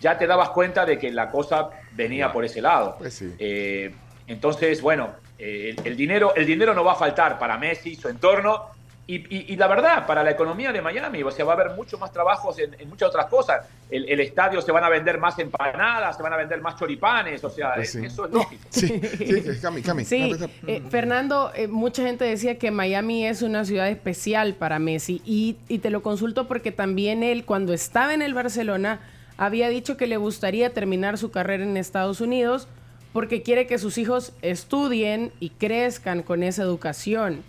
[0.00, 2.96] ya te dabas cuenta de que la cosa venía por ese lado.
[2.98, 3.34] Pues sí.
[3.38, 3.92] Eh,
[4.26, 8.08] entonces, bueno, eh, el, el dinero, el dinero no va a faltar para Messi, su
[8.08, 8.75] entorno,
[9.08, 11.76] y, y, y, la verdad, para la economía de Miami, o sea, va a haber
[11.76, 13.64] mucho más trabajos en, en muchas otras cosas.
[13.88, 17.44] El, el, estadio se van a vender más empanadas, se van a vender más choripanes,
[17.44, 18.04] o sea, Pues sí.
[18.04, 18.62] eso es lógico.
[18.70, 20.04] Sí, sí, Cami, Cami.
[20.04, 20.32] Sí,
[20.66, 25.56] eh, Fernando, eh, mucha gente decía que Miami es una ciudad especial para Messi y,
[25.68, 28.98] y te lo consulto porque también él, cuando estaba en el Barcelona,
[29.38, 32.66] había dicho que le gustaría terminar su carrera en Estados Unidos
[33.12, 37.44] porque quiere que sus hijos estudien y crezcan con esa educación.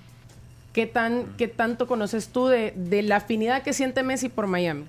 [0.78, 4.86] ¿Qué, tan, qué tanto conoces tú de, de, la afinidad que siente Messi por Miami?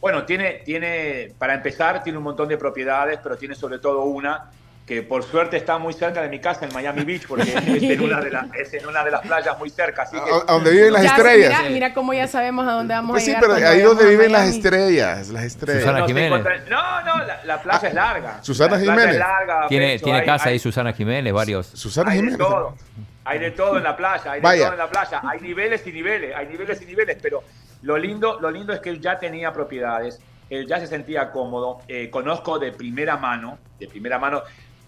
[0.00, 4.52] Bueno, tiene, tiene, para empezar, tiene un montón de propiedades, pero tiene sobre todo una
[4.86, 8.00] que por suerte está muy cerca de mi casa en Miami Beach, porque es en
[8.00, 10.02] una de, la, es en una de las playas muy cerca.
[10.02, 11.58] Así que, a, donde viven las ya, estrellas.
[11.58, 13.42] Mira, mira, cómo ya sabemos a dónde vamos pues a sí, llegar.
[13.56, 15.82] pero ahí donde viven las estrellas, las estrellas.
[15.82, 16.44] Susana Jiménez.
[16.70, 18.38] No, no, la, la playa ah, es larga.
[18.44, 19.14] Susana la Jiménez.
[19.14, 21.66] Es larga, tiene pecho, tiene hay, casa hay, ahí Susana Jiménez, varios.
[21.66, 22.38] Susana hay Jiménez.
[22.38, 22.76] De todo.
[23.24, 24.64] Hay de todo en la playa, hay de Vaya.
[24.64, 25.20] todo en la playa.
[25.24, 27.42] Hay niveles y niveles, hay niveles y niveles, pero
[27.82, 31.80] lo lindo, lo lindo es que él ya tenía propiedades, él ya se sentía cómodo.
[31.88, 34.42] Eh, conozco de primera mano, de primera mano.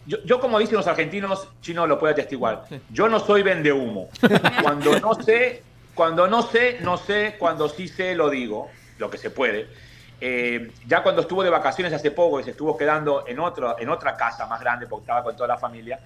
[0.07, 2.65] Yo, yo, como dicen los argentinos, Chino lo puede atestiguar.
[2.91, 4.09] Yo no soy vende humo.
[4.63, 5.63] Cuando no sé,
[5.95, 7.37] cuando no sé, no sé.
[7.39, 8.69] Cuando sí sé, lo digo,
[8.99, 9.69] lo que se puede.
[10.21, 13.89] Eh, ya cuando estuvo de vacaciones hace poco y se estuvo quedando en, otro, en
[13.89, 15.99] otra casa más grande porque estaba con toda la familia,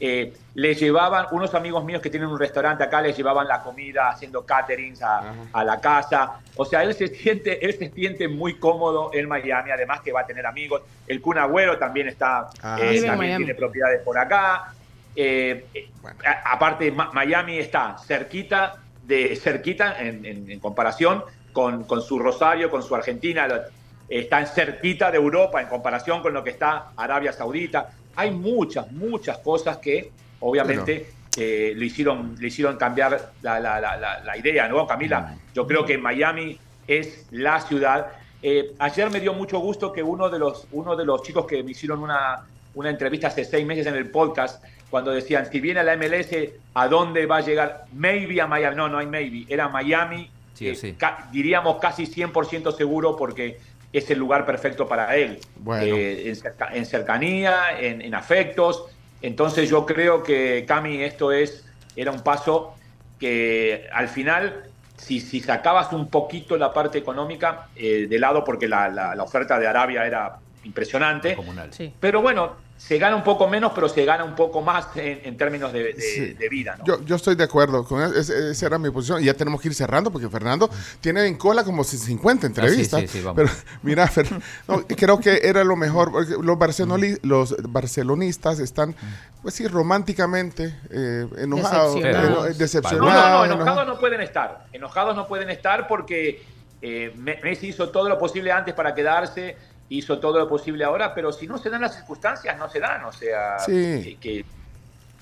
[0.00, 4.08] eh, le llevaban, unos amigos míos que tienen un restaurante acá, les llevaban la comida
[4.08, 6.40] haciendo caterings a, a, la casa.
[6.56, 10.20] O sea, él se, siente, él se siente muy cómodo en Miami, además que va
[10.22, 10.82] a tener amigos.
[11.06, 14.72] El Kun Agüero también está, Ah, eh, también tiene propiedades por acá.
[15.14, 15.66] Eh,
[16.00, 16.18] Bueno.
[16.24, 22.18] a- aparte, Ma- Miami está cerquita, de, cerquita en, en- en comparación con, con su
[22.18, 23.46] Rosario, con su Argentina.
[23.46, 23.60] lo-
[24.08, 27.90] Está en cerquita de Europa en comparación con lo que está Arabia Saudita.
[28.20, 31.06] Hay muchas, muchas cosas que obviamente
[31.38, 35.36] eh, le, hicieron, le hicieron cambiar la, la- la- la- la idea, ¿no, Camila?
[35.54, 38.08] Yo creo que Miami es la ciudad.
[38.42, 41.62] Eh, ayer me dio mucho gusto que uno de los, uno de los chicos que
[41.62, 42.42] me hicieron una,
[42.74, 46.28] una entrevista hace seis meses en el podcast, cuando decían, si viene a la MLS,
[46.74, 47.84] ¿a dónde va a llegar?
[47.94, 48.76] Maybe a Miami.
[48.76, 49.46] No, no hay maybe.
[49.48, 50.92] Era Miami, Sí, eh, sí.
[50.98, 53.58] ca- diríamos casi 100% seguro porque
[53.92, 55.38] es el lugar perfecto para él.
[55.56, 55.96] Bueno.
[55.96, 58.84] Eh, en, cerca- en cercanía, en, en afectos.
[59.22, 62.74] Entonces yo creo que, Cami, esto es, era un paso
[63.18, 64.64] que al final,
[64.96, 69.22] si, si sacabas un poquito la parte económica eh, de lado, porque la, la- la
[69.22, 71.72] oferta de Arabia era impresionante, Comunal.
[71.72, 71.92] Sí.
[72.00, 75.36] pero bueno, se gana un poco menos, pero se gana un poco más en, en
[75.36, 76.32] términos de, de- Sí.
[76.32, 76.76] de vida.
[76.78, 76.84] ¿no?
[76.86, 79.60] Yo, yo estoy de acuerdo con es- es- esa era mi posición y ya tenemos
[79.60, 80.68] que ir cerrando porque Fernando
[81.00, 83.00] tiene en cola como 50 entrevistas.
[83.04, 83.36] Ah, sí, sí, vamos.
[83.36, 83.50] pero
[83.82, 86.10] mira, Fer- no, creo que era lo mejor.
[86.10, 88.96] porque Los, barcelonoli- los barcelonistas están,
[89.42, 92.46] pues sí, románticamente eh, enojados, Decepcionados.
[92.48, 93.14] eno- decepcionados.
[93.14, 93.86] No, no, no, enojados.
[93.86, 94.64] no pueden estar.
[94.72, 96.42] Enojados no pueden estar porque
[96.82, 99.54] eh, Me- Messi hizo todo lo posible antes para quedarse,
[99.90, 103.04] hizo todo lo posible ahora, pero si no se dan las circunstancias, no se dan.
[103.04, 103.72] O sea, Sí.
[103.72, 104.44] ¿qué, qué-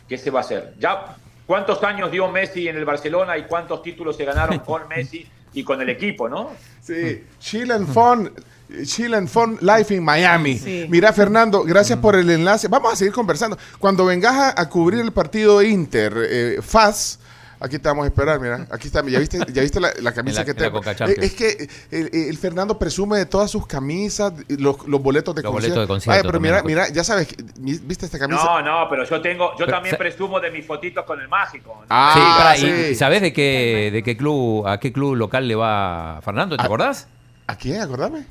[0.09, 0.75] qué se va a hacer?
[0.79, 5.27] Ya, ¿cuántos años dio Messi en el Barcelona y cuántos títulos se ganaron con Messi
[5.53, 6.53] y con el equipo, no?
[6.83, 8.33] Sí, Chill and Fun.
[8.85, 10.59] Chill and Fun Life in Miami.
[10.59, 10.87] Sí.
[10.91, 12.69] Mira, Fernando, gracias por el enlace.
[12.69, 13.57] Vamos a seguir conversando.
[13.79, 17.19] Cuando vengas a, a cubrir el partido de Inter, eh, FAS,
[17.61, 18.67] aquí te vamos a esperar, mira.
[18.71, 20.81] Aquí está, ya viste, ya viste la, la camisa la- que tengo.
[20.85, 25.43] Eh, es que el, el Fernando presume de todas sus camisas, los, los boletos de
[25.43, 25.77] Los concierto.
[25.81, 26.75] boletos de concierto Ay, pero también, mira, pues.
[26.75, 28.43] mira, ya sabes, ¿viste esta camisa?
[28.45, 31.83] No, no, pero yo tengo, yo Pero, también presumo de mis fotitos con el mágico.
[31.89, 32.91] Ah, sí, pará, y- sí.
[32.93, 36.57] y ¿sabés de qué, de qué club, a qué club local le va Fernando?
[36.57, 36.67] ¿Te Ah.
[36.67, 37.09] acordás?
[37.47, 37.81] ¿A quién?
[37.81, 38.25] Acordame.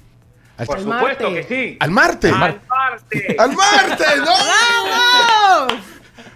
[0.57, 1.33] Al, Por supuesto Marte.
[1.33, 1.77] que sí.
[1.79, 2.29] al Marte.
[2.29, 3.35] Al Marte.
[3.37, 4.05] ¡Al Marte!
[4.25, 5.67] ¡No!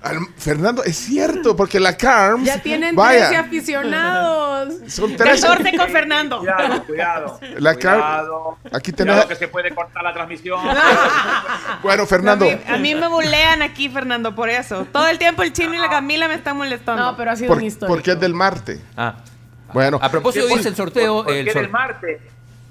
[0.04, 2.44] Al- Fernando, es cierto, porque la Carms.
[2.44, 4.74] Ya tienen vaya, 13 aficionados.
[4.88, 5.42] Son 13.
[5.48, 6.40] 14 con Fernando.
[6.40, 7.40] Cuidado, cuidado.
[7.60, 8.58] La cuidado.
[8.74, 10.60] Aquí Cuidado tenés- que se puede cortar la transmisión.
[11.84, 12.46] Bueno, A Fernando.
[12.46, 14.86] mí, a mí me bulean aquí, Fernando, por eso.
[14.92, 17.04] Todo el tiempo el chino y la Camila me están molestando.
[17.12, 17.88] No, pero ha sido por- una historia.
[17.96, 18.80] porque es del Marte.
[18.98, 19.16] Ah.
[19.74, 21.16] Bueno, A propósito, ¿Por- dice el sorteo.
[21.18, 22.22] por- por el qué sor- del Marte?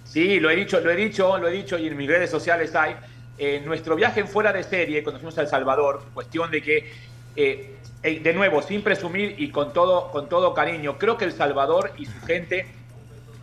[0.04, 2.74] Sí, lo he dicho, lo he dicho, lo he dicho y en mis redes sociales
[2.74, 2.94] hay.
[3.38, 6.92] En nuestro viaje en fuera de serie, cuando fuimos a El Salvador, cuestión de que,
[7.36, 11.32] eh, eh, de nuevo, sin presumir y con todo, con todo cariño, creo que El
[11.32, 12.66] Salvador y su gente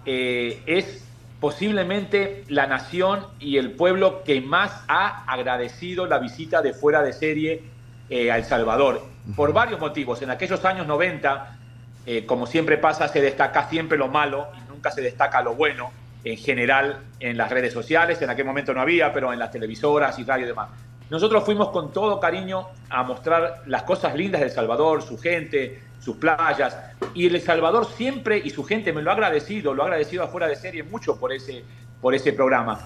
[0.05, 1.03] eh, es
[1.39, 7.13] posiblemente la nación y el pueblo que más ha agradecido la visita de fuera de
[7.13, 7.63] serie
[8.09, 9.03] eh, a El Salvador,
[9.35, 10.21] por varios motivos.
[10.21, 11.57] En aquellos años 90,
[12.05, 15.91] eh, como siempre pasa, se destaca siempre lo malo y nunca se destaca lo bueno
[16.23, 18.21] en general en las redes sociales.
[18.21, 20.69] En aquel momento no había, pero en las televisoras y radio y demás.
[21.09, 25.81] Nosotros fuimos con todo cariño a mostrar las cosas lindas de El Salvador, su gente,
[25.99, 26.77] sus playas.
[27.13, 30.47] Y El Salvador siempre, y su gente me lo ha agradecido, lo ha agradecido afuera
[30.47, 31.63] de serie mucho por ese,
[32.01, 32.79] por ese programa.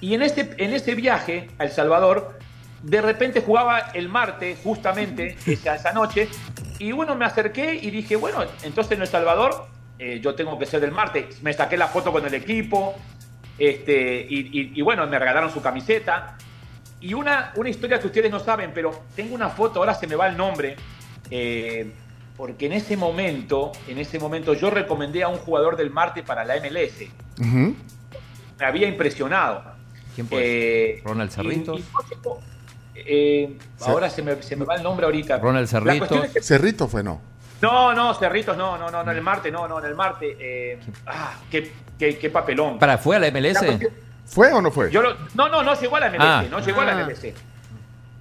[0.00, 2.38] Y en ese, en ese viaje a El Salvador,
[2.82, 6.28] de repente jugaba el martes, justamente, esa, esa noche,
[6.80, 9.66] y bueno, me acerqué y dije, bueno, entonces en El Salvador
[10.00, 11.42] eh, yo tengo que ser del martes.
[11.42, 12.94] Me saqué la foto con el equipo,
[13.58, 16.36] este, y, y- y bueno, me regalaron su camiseta.
[17.00, 20.16] Y una, una historia que ustedes no saben, pero tengo una foto, ahora se me
[20.16, 20.76] va el nombre,
[21.30, 21.92] eh,
[22.36, 26.44] porque en ese momento, en ese momento yo recomendé a un jugador del Marte para
[26.44, 27.08] la MLS.
[27.38, 29.62] Me había impresionado.
[30.14, 31.78] ¿Quién puede Eh, Ronald Cerritos.
[31.80, 31.84] y-
[32.96, 35.38] eh, ahora se me, se me va el nombre ahorita.
[35.38, 36.24] Ronald Cerritos.
[36.24, 37.20] es que- Cerrito fue, no.
[37.62, 40.36] no, no, Cerritos, no, no, no, no, en el Marte, no, no, en el Marte.
[40.40, 42.78] eh, ah, qué, qué, qué papelón.
[42.80, 43.54] ¿Para fue a la MLS?
[43.54, 44.90] La cuestión- ¿Fue o no fue?
[44.90, 46.44] Yo lo- no, no, no llegó a la MLS, Ah.
[46.50, 46.92] no llegó a la.
[47.04, 47.34] MLS.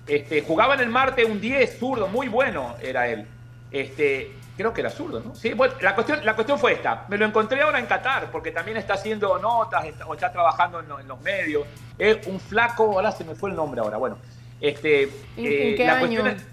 [0.07, 3.27] Este, jugaba en el Marte un 10 zurdo, muy bueno era él.
[3.71, 5.35] Este, creo que era zurdo, ¿no?
[5.35, 7.03] Sí, bueno, la cuestión, la cuestión fue esta.
[7.09, 10.79] Me lo encontré ahora en Qatar, porque también está haciendo notas está- o está trabajando
[10.79, 11.65] en, lo- en los medios.
[11.97, 13.97] Es un flaco, ahora se me fue el nombre ahora.
[13.97, 14.17] Bueno,
[14.61, 15.11] este, ¿En-
[15.45, 15.99] en qué la año?
[15.99, 16.45] cuestión es-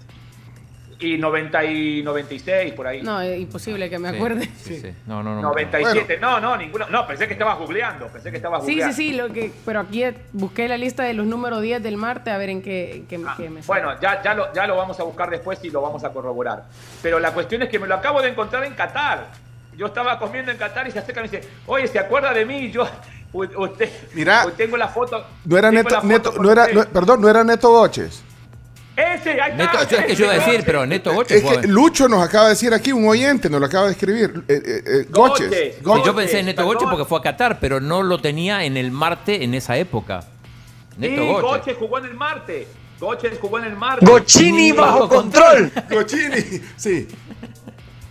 [0.97, 3.01] y 90 y 96 por ahí.
[3.01, 4.49] No, es imposible que me Sí, acuerde.
[4.57, 4.93] Sí, sí.
[5.05, 5.41] No, no, no.
[5.41, 6.87] 97, no, no, ninguno.
[6.89, 8.95] No, pensé que estabas googleando, pensé que estabas Sí, sí, googleando.
[8.95, 12.37] sí, lo que, pero aquí busqué la lista de los números 10 del Marte a
[12.37, 13.81] ver en qué, en qué- qué me sale.
[13.81, 16.13] Ah, Bueno, ya, ya, lo, ya lo vamos a buscar después y lo vamos a
[16.13, 16.63] corroborar.
[17.01, 19.27] Pero la cuestión es que me lo acabo de encontrar en Qatar.
[19.77, 22.45] Yo estaba comiendo en Qatar y se acerca y me dice, oye, ¿se acuerda de
[22.45, 22.71] mí?
[22.71, 22.87] Yo,
[23.33, 25.25] usted, Mira, hoy tengo la foto.
[25.43, 28.23] No era Neto, Neto, no era, no- perdón, no era Neto Goches.
[28.95, 29.65] Ese, ahí está.
[29.65, 32.23] Neto, eso es que yo iba a decir, pero Neto Goches Es que Lucho nos
[32.23, 34.43] acaba de decir aquí, un oyente nos lo acaba de escribir.
[34.47, 35.49] eh, eh, eh, Goches.
[35.49, 35.75] Goches.
[35.75, 36.05] Sí, Goches.
[36.05, 36.91] yo pensé en Neto Goche perdón.
[36.91, 40.21] porque fue a Qatar, pero no lo tenía en el Marte en esa época.
[40.97, 41.41] Neto Sí, Goche.
[41.47, 42.67] Goches jugó en el Marte.
[42.99, 44.05] Goches jugó en el Marte.
[44.05, 45.71] Gochini bajo control.
[45.89, 47.07] Gochini, sí.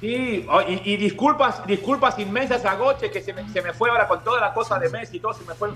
[0.03, 3.88] Sí, oh, y, y disculpas, disculpas inmensas a Goches, que se me, se me fue
[3.88, 5.70] ahora con toda la cosa de Messi y todo, se me fue.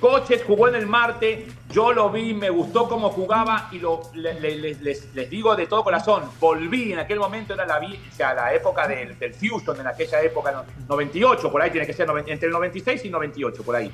[0.00, 3.78] Goches jugó en el Marte, yo lo vi, me gustó cómo jugaba y
[4.14, 8.88] les, digo de todo corazón, volví, en aquel momento era la, o sea, la época
[8.88, 9.34] del, del
[9.78, 13.62] en aquella época, no, 98, por ahí tiene que ser, entre el 96 y 98,
[13.62, 13.90] por ahí.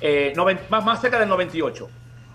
[0.00, 0.32] Eh,
[0.68, 1.88] más, más cerca del 98.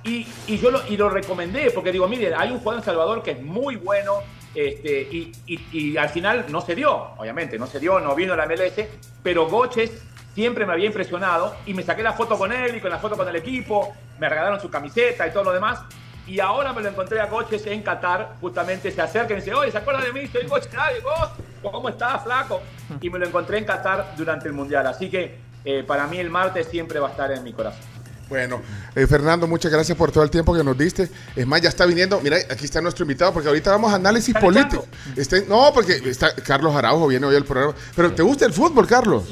[0.03, 3.21] Y, y yo lo, y lo recomendé, porque digo, miren, hay un jugador en Salvador
[3.21, 4.19] que es muy bueno,
[4.55, 5.31] este, y,
[5.71, 8.85] y- al final no se dio, obviamente, no se dio, no vino la MLS,
[9.21, 10.03] pero Goches
[10.37, 13.17] siempre me había impresionado y me saqué la foto con él y con la foto
[13.17, 15.79] con el equipo, me regalaron su camiseta y todo lo demás.
[16.27, 19.55] Y ahora me lo encontré a Goches en Qatar, justamente se acerca y me dice,
[19.55, 20.27] oye, ¿se acuerda de mí?
[20.27, 22.61] Soy Goches, ay, vos, ¿cómo estás, flaco?
[23.01, 24.85] Y me lo encontré en Qatar durante el Mundial.
[24.85, 27.96] Así que eh, para mí el martes siempre va a estar en mi corazón.
[28.29, 28.61] Bueno,
[28.95, 31.09] eh, Fernando, muchas gracias por todo el tiempo que nos diste.
[31.35, 32.19] Es más, ya está viniendo.
[32.21, 34.85] Mira, aquí está nuestro invitado, porque ahorita vamos a análisis ¿Está político.
[35.15, 37.73] Este, no, porque está Carlos Araujo viene hoy al programa.
[37.95, 39.23] Pero ¿te gusta el fútbol, Carlos?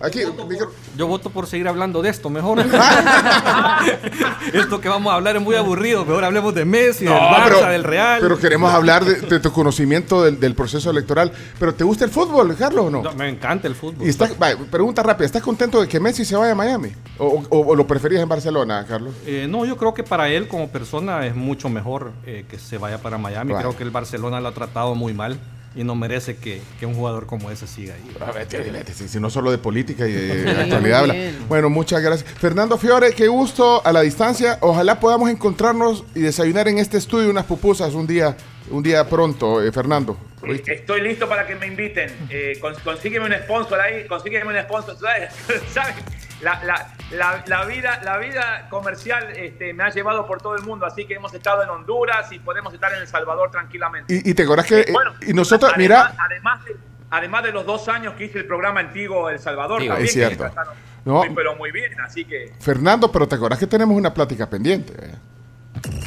[0.00, 2.58] Aquí, micro- Yo voto por seguir hablando de esto mejor.
[4.52, 6.04] esto que vamos a hablar es muy aburrido.
[6.04, 8.18] Mejor hablemos de Messi, del No, Barça, pero, del Real.
[8.20, 11.32] pero queremos hablar de, de tu conocimiento del, del proceso electoral.
[11.58, 13.02] ¿Pero te gusta el fútbol, Carlos, o no?
[13.02, 14.06] No, me encanta el fútbol.
[14.06, 16.92] Y está, va, pregunta rápida, ¿estás contento de que Messi se vaya a Miami?
[17.18, 19.14] ¿O, o- o lo preferías en Barcelona, Carlos?
[19.26, 22.78] Eh, no, yo creo que para él como persona es mucho mejor eh, que se
[22.78, 23.52] vaya para Miami.
[23.52, 23.64] Vale.
[23.64, 25.38] Creo que el Barcelona lo ha tratado muy mal
[25.74, 28.16] y no merece que, que un jugador como ese siga ahí.
[28.26, 28.48] A ver,
[28.94, 31.14] si, si no solo de política y de Sí, actualidad habla.
[31.48, 32.28] Bueno, muchas gracias.
[32.32, 34.58] Fernando Fiore, qué gusto a la distancia.
[34.60, 38.36] Ojalá podamos encontrarnos y desayunar en este estudio unas pupusas un día,
[38.70, 40.16] un día pronto, eh, Fernando.
[40.42, 40.72] ¿Oíste?
[40.74, 42.10] Estoy listo para que me inviten.
[42.30, 44.96] Eh, cons- consígueme un sponsor ahí, consígueme un sponsor.
[44.98, 45.32] ¿Sabes?
[45.74, 45.94] ¿Sabes?
[46.40, 50.62] La, la- la- la vida, la vida comercial este, me ha llevado por todo el
[50.62, 54.14] mundo, así que hemos estado en Honduras y podemos estar en El Salvador tranquilamente.
[54.14, 54.80] Y, y te acuerdas que...
[54.82, 55.78] Eh, bueno, y nosotros, además,
[56.12, 56.14] mira...
[56.24, 56.76] Además de,
[57.10, 60.12] además de los dos años que hice el programa antiguo El Salvador, Sí, también es
[60.14, 60.44] que cierto.
[60.44, 60.74] trataron
[61.04, 61.14] No.
[61.24, 62.52] muy, pero muy bien, así que...
[62.60, 64.92] Fernando, pero te acuerdas que tenemos una plática pendiente.
[64.96, 65.14] eh?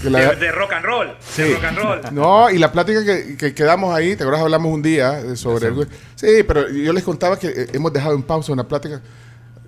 [0.03, 1.43] La- De, de rock and roll, Sí.
[1.43, 2.01] de rock and roll.
[2.13, 4.43] No, y la plática que, que quedamos ahí, ¿te acuerdas?
[4.43, 5.87] Hablamos un día eh, sobre el...
[6.15, 9.01] Sí, pero yo les contaba que eh, hemos dejado en pausa una plática.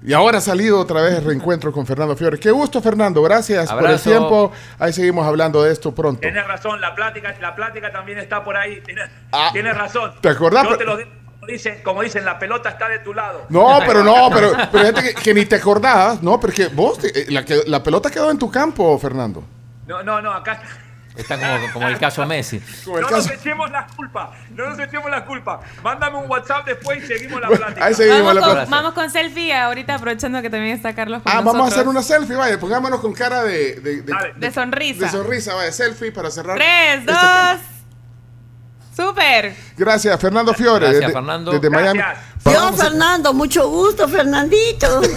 [0.05, 2.37] Y ahora ha salido otra vez el reencuentro con Fernando Fiore.
[2.37, 3.21] Qué gusto, Fernando.
[3.23, 4.51] Gracias por el tiempo.
[4.77, 6.19] Ahí seguimos hablando de esto pronto.
[6.19, 8.81] Tienes razón, la plática, la plática también está por ahí.
[8.85, 9.49] Tienes, Ah.
[9.53, 10.13] tienes razón.
[10.19, 10.67] ¿Te acordás?
[10.67, 13.45] Yo te lo digo, como dicen, como dicen, la pelota está de tu lado.
[13.49, 16.37] No, pero no, pero, pero gente que, que ni te acordabas, ¿no?
[16.39, 19.43] Porque vos, te- eh, la, la pelota quedó en tu campo, Fernando.
[19.87, 20.61] No, no, no, acá,
[21.15, 22.59] Está como, como el caso Messi.
[22.83, 25.59] Como el No caso- nos echemos la culpa, no nos echemos la culpa.
[25.83, 27.85] Mándame un WhatsApp después y seguimos la plática.
[27.85, 28.75] Ahí seguimos Vamos la con, plática.
[28.75, 32.01] vamos con selfie ahorita aprovechando que también está Carlos con Ah, vamos a hacer una
[32.01, 34.33] selfie, vaya, pongámonos con cara de, de, de- Dale.
[34.37, 35.05] De sonrisa.
[35.05, 36.55] de sonrisa, vaya, selfie para cerrar.
[36.57, 37.21] Tres, este dos.
[37.21, 37.59] tema.
[38.95, 39.55] Súper.
[39.77, 40.85] Gracias, Fernando Fiore.
[40.85, 41.51] Gracias, desde, Fernando.
[41.51, 41.99] Desde Miami.
[41.99, 42.33] Gracias.
[42.45, 45.01] Yo, Fernando, mucho gusto, Fernandito.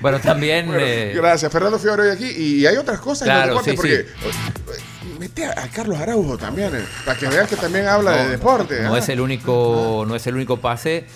[0.00, 0.66] Bueno, también.
[0.66, 2.28] Bueno, eh, gracias, Fernando Fiore hoy aquí.
[2.28, 6.36] Y hay otras cosas Claro, en el deporte, sí, porque eh, mete a, Carlos Araujo
[6.36, 8.82] también, eh, para que veas que también habla de deporte.
[8.82, 11.06] No es el único, no es el único pase.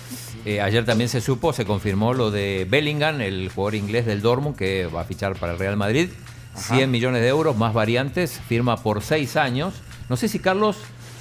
[0.44, 4.56] Eh, ayer también se supo, se confirmó lo de Bellingham, el jugador inglés del Dortmund,
[4.56, 6.08] que va a fichar para el Real Madrid.
[6.54, 9.74] 100 millones de euros, más variantes, firma por seis años.
[10.08, 10.76] No sé si Carlos,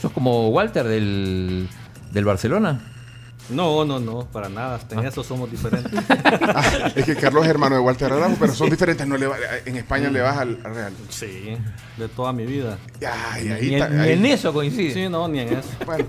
[0.05, 1.67] sos como Walter del,
[2.11, 2.79] del Barcelona.
[3.49, 4.79] No, no, no, para nada.
[4.89, 5.91] En eso somos diferentes.
[6.57, 9.05] Ah, es que Carlos es hermano de Walter Araujo, pero son diferentes.
[9.05, 9.35] No le va-
[9.65, 10.93] en España le vas al, al Real.
[11.09, 11.57] Sí,
[11.97, 12.77] de toda mi vida.
[13.31, 14.93] Ay, ahí Ni, está, en, ni ahí- en eso coincide.
[14.93, 15.67] Sí, no, ni en eso.
[15.85, 16.05] Bueno,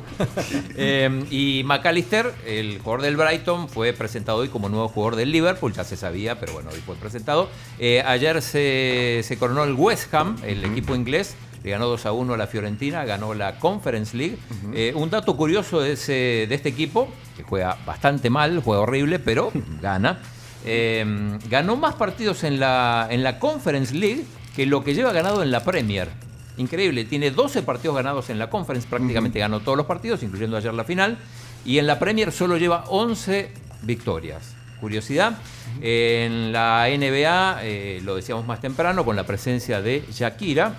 [0.77, 5.73] Eh, y McAllister, el jugador del Brighton, fue presentado hoy como nuevo jugador del Liverpool,
[5.73, 7.49] ya se sabía, pero bueno, hoy fue presentado.
[7.79, 11.35] Eh, ayer se, se coronó el West Ham, el equipo inglés,
[11.67, 14.39] le ganó 2 a 1 a la Fiorentina, ganó la Conference League.
[14.73, 19.19] Eh, un dato curioso de, ese- de este equipo, que juega bastante mal, juega horrible,
[19.19, 19.51] pero
[19.83, 20.21] gana.
[20.65, 21.05] Eh,
[21.51, 24.23] ganó más partidos en la, en la Conference League
[24.55, 26.09] que lo que lleva ganado en la Premier.
[26.57, 30.73] Increíble, tiene 12 partidos ganados en la Conference, prácticamente ganó todos los partidos, incluyendo ayer
[30.73, 31.19] la final.
[31.65, 33.51] Y en la Premier solo lleva 11
[33.83, 34.55] victorias.
[34.81, 35.37] Curiosidad,
[35.83, 40.75] en la NBA, eh, lo decíamos más temprano, con la presencia de Shakira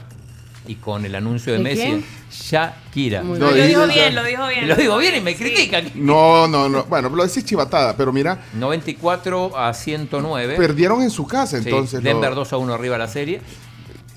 [0.68, 1.82] y con el anuncio de ¿De Messi.
[1.82, 2.06] quién?
[2.30, 3.24] Shakira.
[3.24, 4.68] Muy No, lo dijo bien, lo dijo bien.
[4.68, 5.92] Lo digo bien y me critican.
[5.96, 6.84] no, no, no.
[6.86, 10.56] Bueno, lo decís chivatada, pero mira, 94 a 109.
[10.58, 12.04] perdieron en su casa, Sí, entonces.
[12.04, 13.42] lo- Denver 2 a 1 arriba la serie.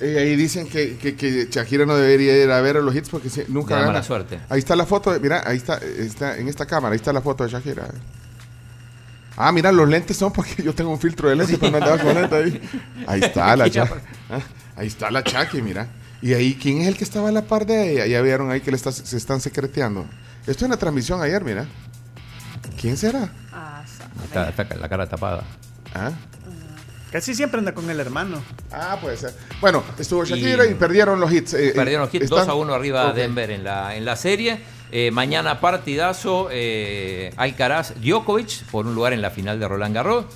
[0.00, 3.28] Eh, ahí dicen que, que, que Shakira no debería ir a ver los hits porque
[3.48, 3.88] nunca gana.
[3.88, 4.40] mala suerte.
[4.48, 7.20] Ahí está la foto, de- mira, ahí está, está en esta cámara, ahí está la
[7.20, 7.86] foto de Shakira.
[9.36, 11.98] Ah, mira, los lentes son porque yo tengo un filtro de lentes, pero no andaba
[12.02, 12.60] con lentes ahí.
[13.06, 13.92] Ahí está la Shaki.
[14.76, 15.86] Ahí está la Shaki, mira.
[16.22, 18.06] Y ahí, ¿quién es el que estaba a la par de ella?
[18.06, 20.06] Ya vieron ahí que le está- se están secreteando.
[20.46, 21.66] Esto en la transmisión ayer, mira.
[22.80, 23.30] ¿Quién será?
[23.52, 23.82] Ah.
[24.24, 25.44] Está, está la cara tapada.
[25.94, 26.10] ¿Ah?
[27.10, 28.40] Casi siempre anda con el hermano.
[28.70, 29.34] Ah, puede ser.
[29.60, 31.54] Bueno, estuvo Shakira y, Y- perdieron los hits.
[31.54, 33.16] eh, Perdieron los hits están- 2 a 1 arriba Ok.
[33.16, 34.60] Denver en la, en la serie.
[34.92, 40.26] Eh, mañana partidazo, eh, Alcaraz Djokovic por un lugar en la final de Roland Garros.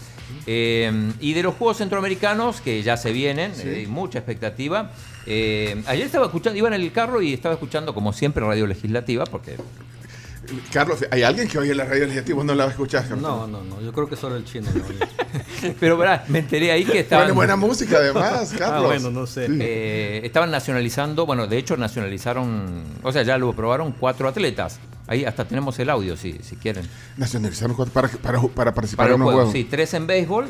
[0.47, 4.91] Eh, y de los Juegos Centroamericanos que ya se vienen, eh, hay mucha expectativa.
[5.27, 9.25] Eh, ayer estaba escuchando, iba en el carro y estaba escuchando como siempre Radio Legislativa
[9.25, 9.57] porque
[10.73, 12.37] Carlos, ¿hay alguien que oye la radio legislativa?
[12.37, 13.07] ¿Vos no la escuchás?
[13.07, 13.23] Carlos?
[13.23, 13.81] No, no, no.
[13.81, 15.75] Yo creo que solo el chino lo oye.
[15.81, 18.83] pero verá, me enteré ahí que estaban Tiene buena música además, Carlos.
[18.83, 19.47] Ah, bueno, no sé.
[19.47, 19.59] Sí.
[19.61, 24.81] Eh, estaban nacionalizando, bueno, de hecho nacionalizaron, o sea, ya lo probaron cuatro atletas.
[25.07, 26.87] Ahí hasta tenemos el audio, si, si quieren.
[27.17, 29.65] Nacionalizaron cuatro para, para, para participar Para en los un juegos, juego.
[29.65, 30.47] sí, tres en béisbol.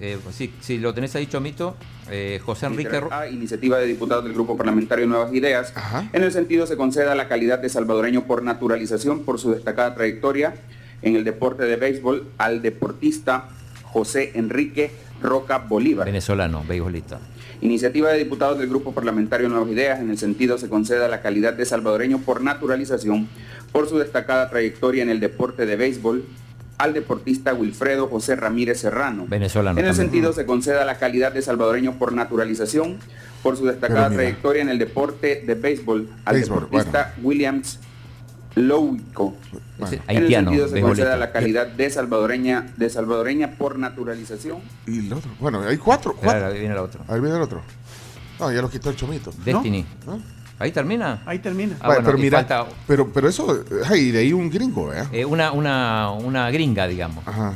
[0.00, 1.76] Eh, si, si lo tenés ahí, Chomito,
[2.10, 3.00] eh, José Enrique...
[3.10, 5.72] A iniciativa de diputados del Grupo Parlamentario Nuevas Ideas.
[5.74, 6.08] Ajá.
[6.12, 10.54] En el sentido se conceda la calidad de salvadoreño por naturalización por su destacada trayectoria
[11.02, 13.48] en el deporte de béisbol al deportista
[13.84, 14.90] José Enrique
[15.22, 16.06] Roca Bolívar.
[16.06, 17.18] Venezolano, beisbolista.
[17.62, 20.00] Iniciativa de diputados del Grupo Parlamentario Nuevas Ideas.
[20.00, 23.28] En el sentido se conceda la calidad de salvadoreño por naturalización
[23.72, 26.24] por su destacada trayectoria en el deporte de béisbol
[26.78, 29.24] al deportista Wilfredo José Ramírez Serrano.
[29.28, 30.10] Venezolano En el también.
[30.10, 32.98] sentido se conceda la calidad de salvadoreño por naturalización
[33.42, 37.78] por su destacada trayectoria en el deporte de béisbol al Béisbol, deportista Williams
[38.56, 39.34] Louico.
[39.78, 39.98] Bueno.
[40.08, 45.12] En el sentido se conceda la calidad de salvadoreña de salvadoreña por naturalización Y el
[45.12, 45.30] otro.
[45.38, 46.12] Bueno, hay cuatro.
[46.14, 46.30] cuatro.
[46.40, 47.04] Claro, ahí viene el otro.
[47.08, 47.60] Ahí viene el otro.
[48.40, 49.30] No, ya lo quitó el chomito.
[49.44, 49.84] Destiny.
[50.06, 50.20] ¿No?
[50.58, 51.22] Ahí termina.
[51.26, 51.76] Ahí termina.
[51.80, 55.04] Ah, Vale, bueno, pero mira, falta, pero, pero eso, ay, de ahí un gringo, ¿eh?
[55.12, 57.54] eh, una, una, una gringa, digamos, Ajá.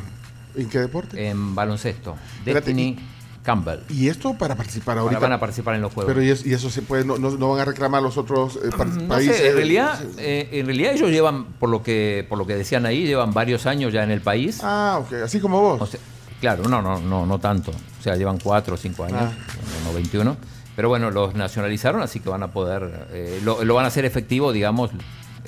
[0.55, 1.29] ¿En qué deporte?
[1.29, 2.17] en baloncesto.
[2.39, 2.99] Espérate, Destiny
[3.43, 3.79] Campbell.
[3.89, 5.21] y esto para participar Ahora ahorita.
[5.21, 6.13] van a participar en los juegos.
[6.13, 8.57] pero y eso, y eso se puede, no, no, no van a reclamar los otros
[8.63, 9.35] eh, par- No países.
[9.37, 12.85] sé, en realidad, eh, en realidad ellos llevan, por lo que, por lo que decían
[12.85, 14.61] ahí, llevan varios años ya en el país.
[14.63, 15.81] Ah, ok, así como vos.
[15.81, 15.99] O sea,
[16.39, 17.71] claro, no, no, no, no tanto.
[17.71, 19.33] O sea, llevan cuatro o cinco años, Ah.
[19.87, 20.37] no 21.
[20.77, 24.05] Pero bueno, los nacionalizaron, así que van a poder, eh, lo, lo van a hacer
[24.05, 24.91] efectivo, digamos,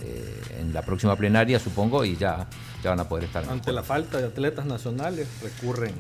[0.03, 2.47] eh, en la próxima plenaria, supongo, y ya,
[2.83, 3.45] ya van a poder estar.
[3.49, 5.95] Ante la falta de atletas nacionales, recurren.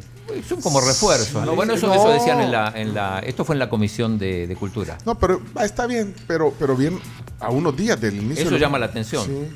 [0.46, 1.54] Son como refuerzos, ¿no?
[1.54, 1.94] Bueno, eso, No.
[1.94, 3.20] eso decían en la, en la.
[3.20, 4.98] Esto fue en la comisión de, de cultura.
[5.06, 6.98] No, pero ah, está bien, pero, pero bien
[7.40, 8.44] a unos días del inicio.
[8.44, 9.24] Eso de- llama la atención.
[9.24, 9.48] Sí.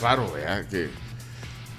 [0.00, 0.90] Claro, vea que.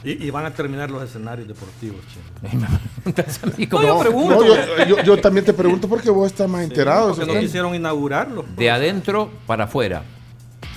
[0.04, 2.68] Y, y van a terminar los escenarios deportivos, chino.
[3.14, 3.40] preguntas?
[3.72, 4.36] No, yo pregunto.
[4.36, 7.10] No, yo, yo- yo también te pregunto porque vos estás más enterado.
[7.10, 8.46] de Porque no quisieron inaugurarlo.
[8.56, 10.04] de adentro para afuera.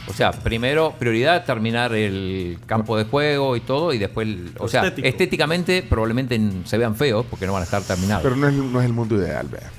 [0.09, 4.67] O sea, primero prioridad terminar el campo de juego y todo y después, el- o
[4.67, 5.07] sea, estético.
[5.09, 8.23] estéticamente probablemente se vean feos porque no van a estar terminados.
[8.23, 9.71] Pero no es, no es el mundo ideal, vea.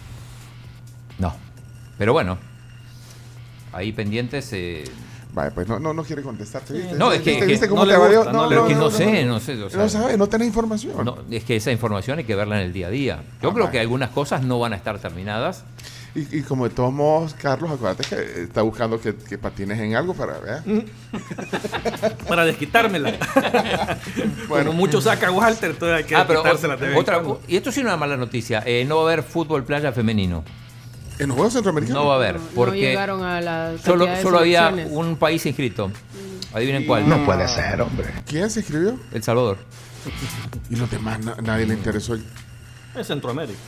[1.20, 1.36] no.
[1.98, 2.38] Pero bueno,
[3.74, 4.50] ahí pendientes.
[4.54, 4.84] eh,
[5.34, 6.74] Vaya, pues no, no, no quiere contestarte.
[6.74, 6.96] ¿viste?
[6.96, 8.92] No, es que- ¿Viste, que viste cómo no te gusta, no le pero que no,
[8.92, 9.62] sé, no sé.
[9.64, 11.06] o sea, No sabes, no tenés información.
[11.06, 13.24] no, es que esa información hay que verla en el día a día.
[13.42, 15.64] Yo Ah, creo que algunas cosas no van a estar terminadas.
[16.14, 19.96] Y, y como de todos modos, Carlos, acuérdate que está buscando que, que patines en
[19.96, 20.62] algo para ver.
[22.28, 23.14] Para desquitármela.
[24.50, 26.42] Como mucho saca Walter, entonces hay que Ah, pero
[26.98, 28.62] otra, y esto sí es una mala noticia.
[28.66, 30.44] eh, no va a haber fútbol playa femenino.
[31.22, 32.02] En los Juegos Centroamericanos.
[32.04, 32.36] No va a haber.
[32.40, 35.92] No Porque llegaron a la solo, solo había un país inscrito.
[36.54, 37.08] Adivinen cuál.
[37.08, 38.08] No puede ser, hombre.
[38.26, 38.98] ¿Quién se inscribió?
[39.12, 39.58] El Salvador.
[40.70, 42.16] Y los demás, na- nadie le interesó.
[42.96, 43.60] Es Centroamérica.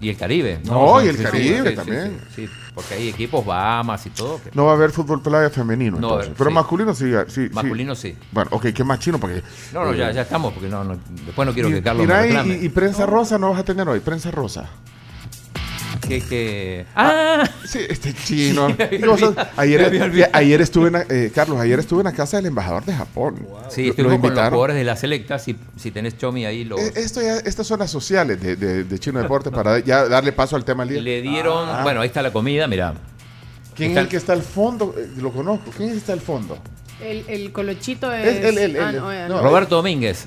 [0.00, 0.60] Y el Caribe.
[0.64, 2.20] No, y el sí, Caribe sí, también.
[2.34, 4.40] Sí, sí, porque hay equipos Bahamas y todo.
[4.42, 5.98] que- No va a haber fútbol playa femenino.
[5.98, 6.26] No va a entonces.
[6.28, 6.54] haber, Pero sí.
[6.54, 7.46] masculino sí, sí.
[7.48, 7.54] sí.
[7.54, 8.16] Masculino sí.
[8.30, 9.18] Bueno, ok, ¿qué más chino?
[9.18, 9.42] Porque,
[9.72, 12.24] No, no, ya, ya estamos, porque no, no- después no quiero que Carlos Mira, me
[12.24, 12.54] y, reclame.
[12.58, 14.68] y- y prensa rosa no vas a tener hoy, prensa rosa.
[16.08, 16.86] Que, que...
[16.94, 17.48] ¡Ah!
[17.64, 18.68] Sí, este chino.
[18.90, 19.16] Digo,
[19.56, 23.46] ayer, ayer estuve en, eh, Carlos, ayer estuve en la casa del embajador de Japón.
[23.68, 25.38] Sí, estoy lo con los jugadores de la selecta.
[25.38, 28.84] Si, si tenés Chomi ahí, lo, Eh, Esto ya, estas son las sociales de, de-
[28.84, 31.00] de Chino Deportes para ya darle paso al tema día.
[31.00, 31.68] le dieron.
[31.68, 31.80] Ah.
[31.82, 32.94] Bueno, ahí está la comida, mira.
[33.74, 34.94] ¿Quién está es el que está al fondo?
[34.96, 35.70] Eh, Lo conozco.
[35.76, 36.58] ¿Quién es el que está al fondo?
[37.02, 38.24] El, el colochito es.
[38.26, 39.42] Es el- el- ah, no, no.
[39.42, 40.26] Roberto Domínguez,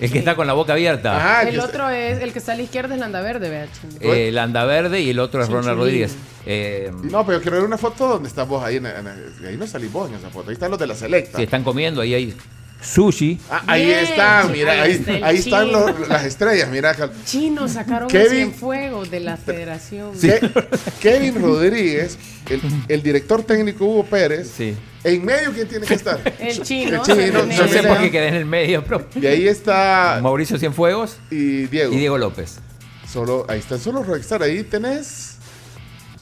[0.00, 1.42] el que está con la boca abierta.
[1.42, 2.20] El que otro es.
[2.20, 3.66] El que está a la izquierda es Landa Verde, vea.
[4.00, 5.78] Eh, el Andaverde y el otro es Ronald.
[5.78, 6.16] Rodríguez.
[6.44, 8.76] Eh, No, pero quiero ver una foto donde estás vos ahí.
[8.76, 9.06] En, en-
[9.46, 10.50] ahí no salís vos en esa foto.
[10.50, 11.38] Ahí están los de la selecta.
[11.38, 12.36] si están comiendo, ahí hay
[12.86, 13.38] sushi.
[13.50, 16.94] Ah, ahí Bien, chico, mira, ahí ahí, está están los- las estrellas, mira.
[16.94, 20.12] Cal- Chino sacaron Kevin- Cienfuegos de la federación.
[20.14, 20.66] Ke-
[21.00, 22.18] Kevin Rodríguez,
[22.48, 24.50] el, el director técnico Hugo Pérez.
[24.56, 24.76] Sí.
[25.04, 26.20] En medio, ¿quién tiene que estar?
[26.38, 26.96] El chino.
[26.96, 27.44] El chino.
[27.46, 29.06] No sé por qué quedé en el medio, pero.
[29.14, 31.92] Y ahí está Mauricio Cienfuegos y Diego.
[31.92, 32.58] y Diego López.
[33.10, 34.42] Solo, ahí están solo Rockstar.
[34.42, 35.36] Ahí tenés.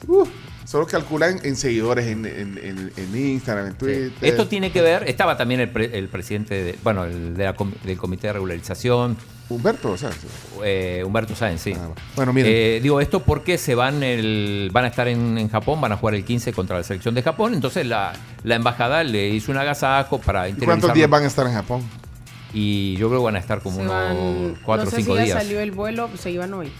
[0.07, 0.23] uh,
[0.65, 3.77] solo calculan en seguidores en, en- en- en Instagram, en Sí.
[3.77, 4.11] Twitter.
[4.21, 7.53] Esto tiene que ver, estaba también el, pre- el presidente, de- bueno, el de la
[7.53, 9.15] com- del comité de regularización,
[9.47, 10.09] Humberto, o sea.
[10.63, 11.73] eh, Humberto Sáenz, sí.
[11.77, 12.51] Ah, bueno, miren.
[12.51, 15.97] Eh, digo esto porque se van el, van a estar en, en Japón, van a
[15.97, 18.13] jugar el 15 contra la selección de Japón, entonces la,
[18.43, 21.83] la embajada le hizo un agasajo para ¿Y cuántos días van a estar en Japón?
[22.55, 24.97] Y yo creo que van a estar como Se unos van- 4 no o sé
[25.03, 25.43] 5 si ya días.
[25.43, 26.71] salió el vuelo, se iban hoy.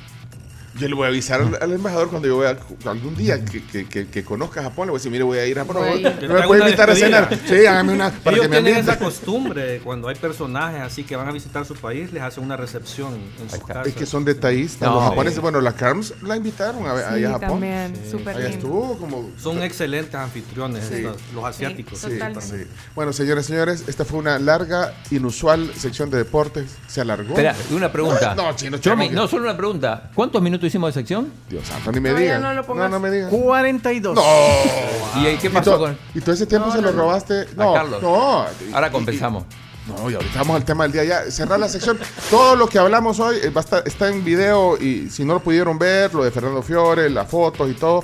[0.78, 3.88] Yo le voy a avisar al, al embajador cuando yo vea algún día que, que,
[3.88, 4.88] que, que conozca Japón.
[4.88, 5.84] Le voy a decir, mire, voy a ir a Japón.
[5.90, 7.30] Voy a ¿Me puede invitar a cenar?
[7.46, 11.16] Sí, hágame una para Ellos que me tienen esa costumbre, cuando hay personajes así que
[11.16, 13.84] van a visitar su país, les hacen una recepción en su casa.
[13.84, 14.90] Es que son detallistas.
[14.90, 15.42] No, los japoneses, sí.
[15.42, 17.50] bueno, la Carms la invitaron a, Sí, a Japón.
[17.50, 19.30] también, súper Allá estuvo como...
[19.38, 22.00] Son excelentes anfitriones, estos- los asiáticos.
[22.00, 22.42] Sí, totalmente.
[22.46, 22.70] Sí.
[22.94, 26.76] Bueno, señores, señores, esta fue una larga, inusual sección de deportes.
[26.88, 27.30] Se alargó.
[27.30, 28.36] Espera, una pregunta.
[28.36, 30.10] No, chino, chamo, no, solo una pregunta.
[30.14, 31.32] ¿Cuántos minutos hicimos de sección?
[31.50, 32.42] Dios santo, ni me Todavía digan.
[32.44, 32.90] no lo pongas.
[32.90, 33.30] no, no me digan.
[33.30, 34.16] 42.
[34.16, 35.22] No.
[35.22, 35.98] ¿Y ahí qué pasó con...?
[36.14, 37.02] y todo ese tiempo No, se no, lo no.
[37.04, 37.48] robaste.
[37.56, 38.02] No, Carlos.
[38.02, 38.46] no.
[38.74, 39.44] Ahora compensamos.
[39.88, 41.32] no, y ahorita vamos al tema del día ya.
[41.32, 41.98] Cerrar la sección.
[42.30, 45.34] Todo lo que hablamos hoy eh, va a estar, está en video y si no
[45.36, 48.04] lo pudieron ver, lo de Fernando Fiore, las fotos y todo,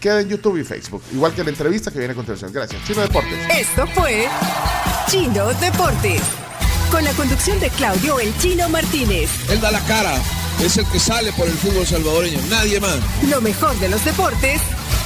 [0.00, 1.02] queda en YouTube y Facebook.
[1.12, 2.52] Igual que la entrevista que viene a continuación.
[2.52, 2.82] Gracias.
[2.84, 3.38] Chino Deportes.
[3.58, 4.26] Esto fue
[5.08, 6.20] Chino Deportes.
[6.90, 9.30] Con la conducción de Claudio El Chino Martínez.
[9.50, 10.12] Él da la cara,
[10.64, 12.96] es el que sale por el fútbol salvadoreño, nadie más.
[13.28, 14.60] Lo mejor de los deportes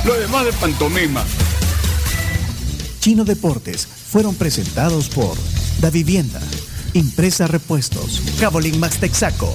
[0.05, 1.25] Lo demás de pantomima.
[3.01, 5.37] Chino Deportes fueron presentados por
[5.81, 6.41] Da Vivienda,
[6.93, 9.55] Impresa Repuestos, Cabolín Max Texaco,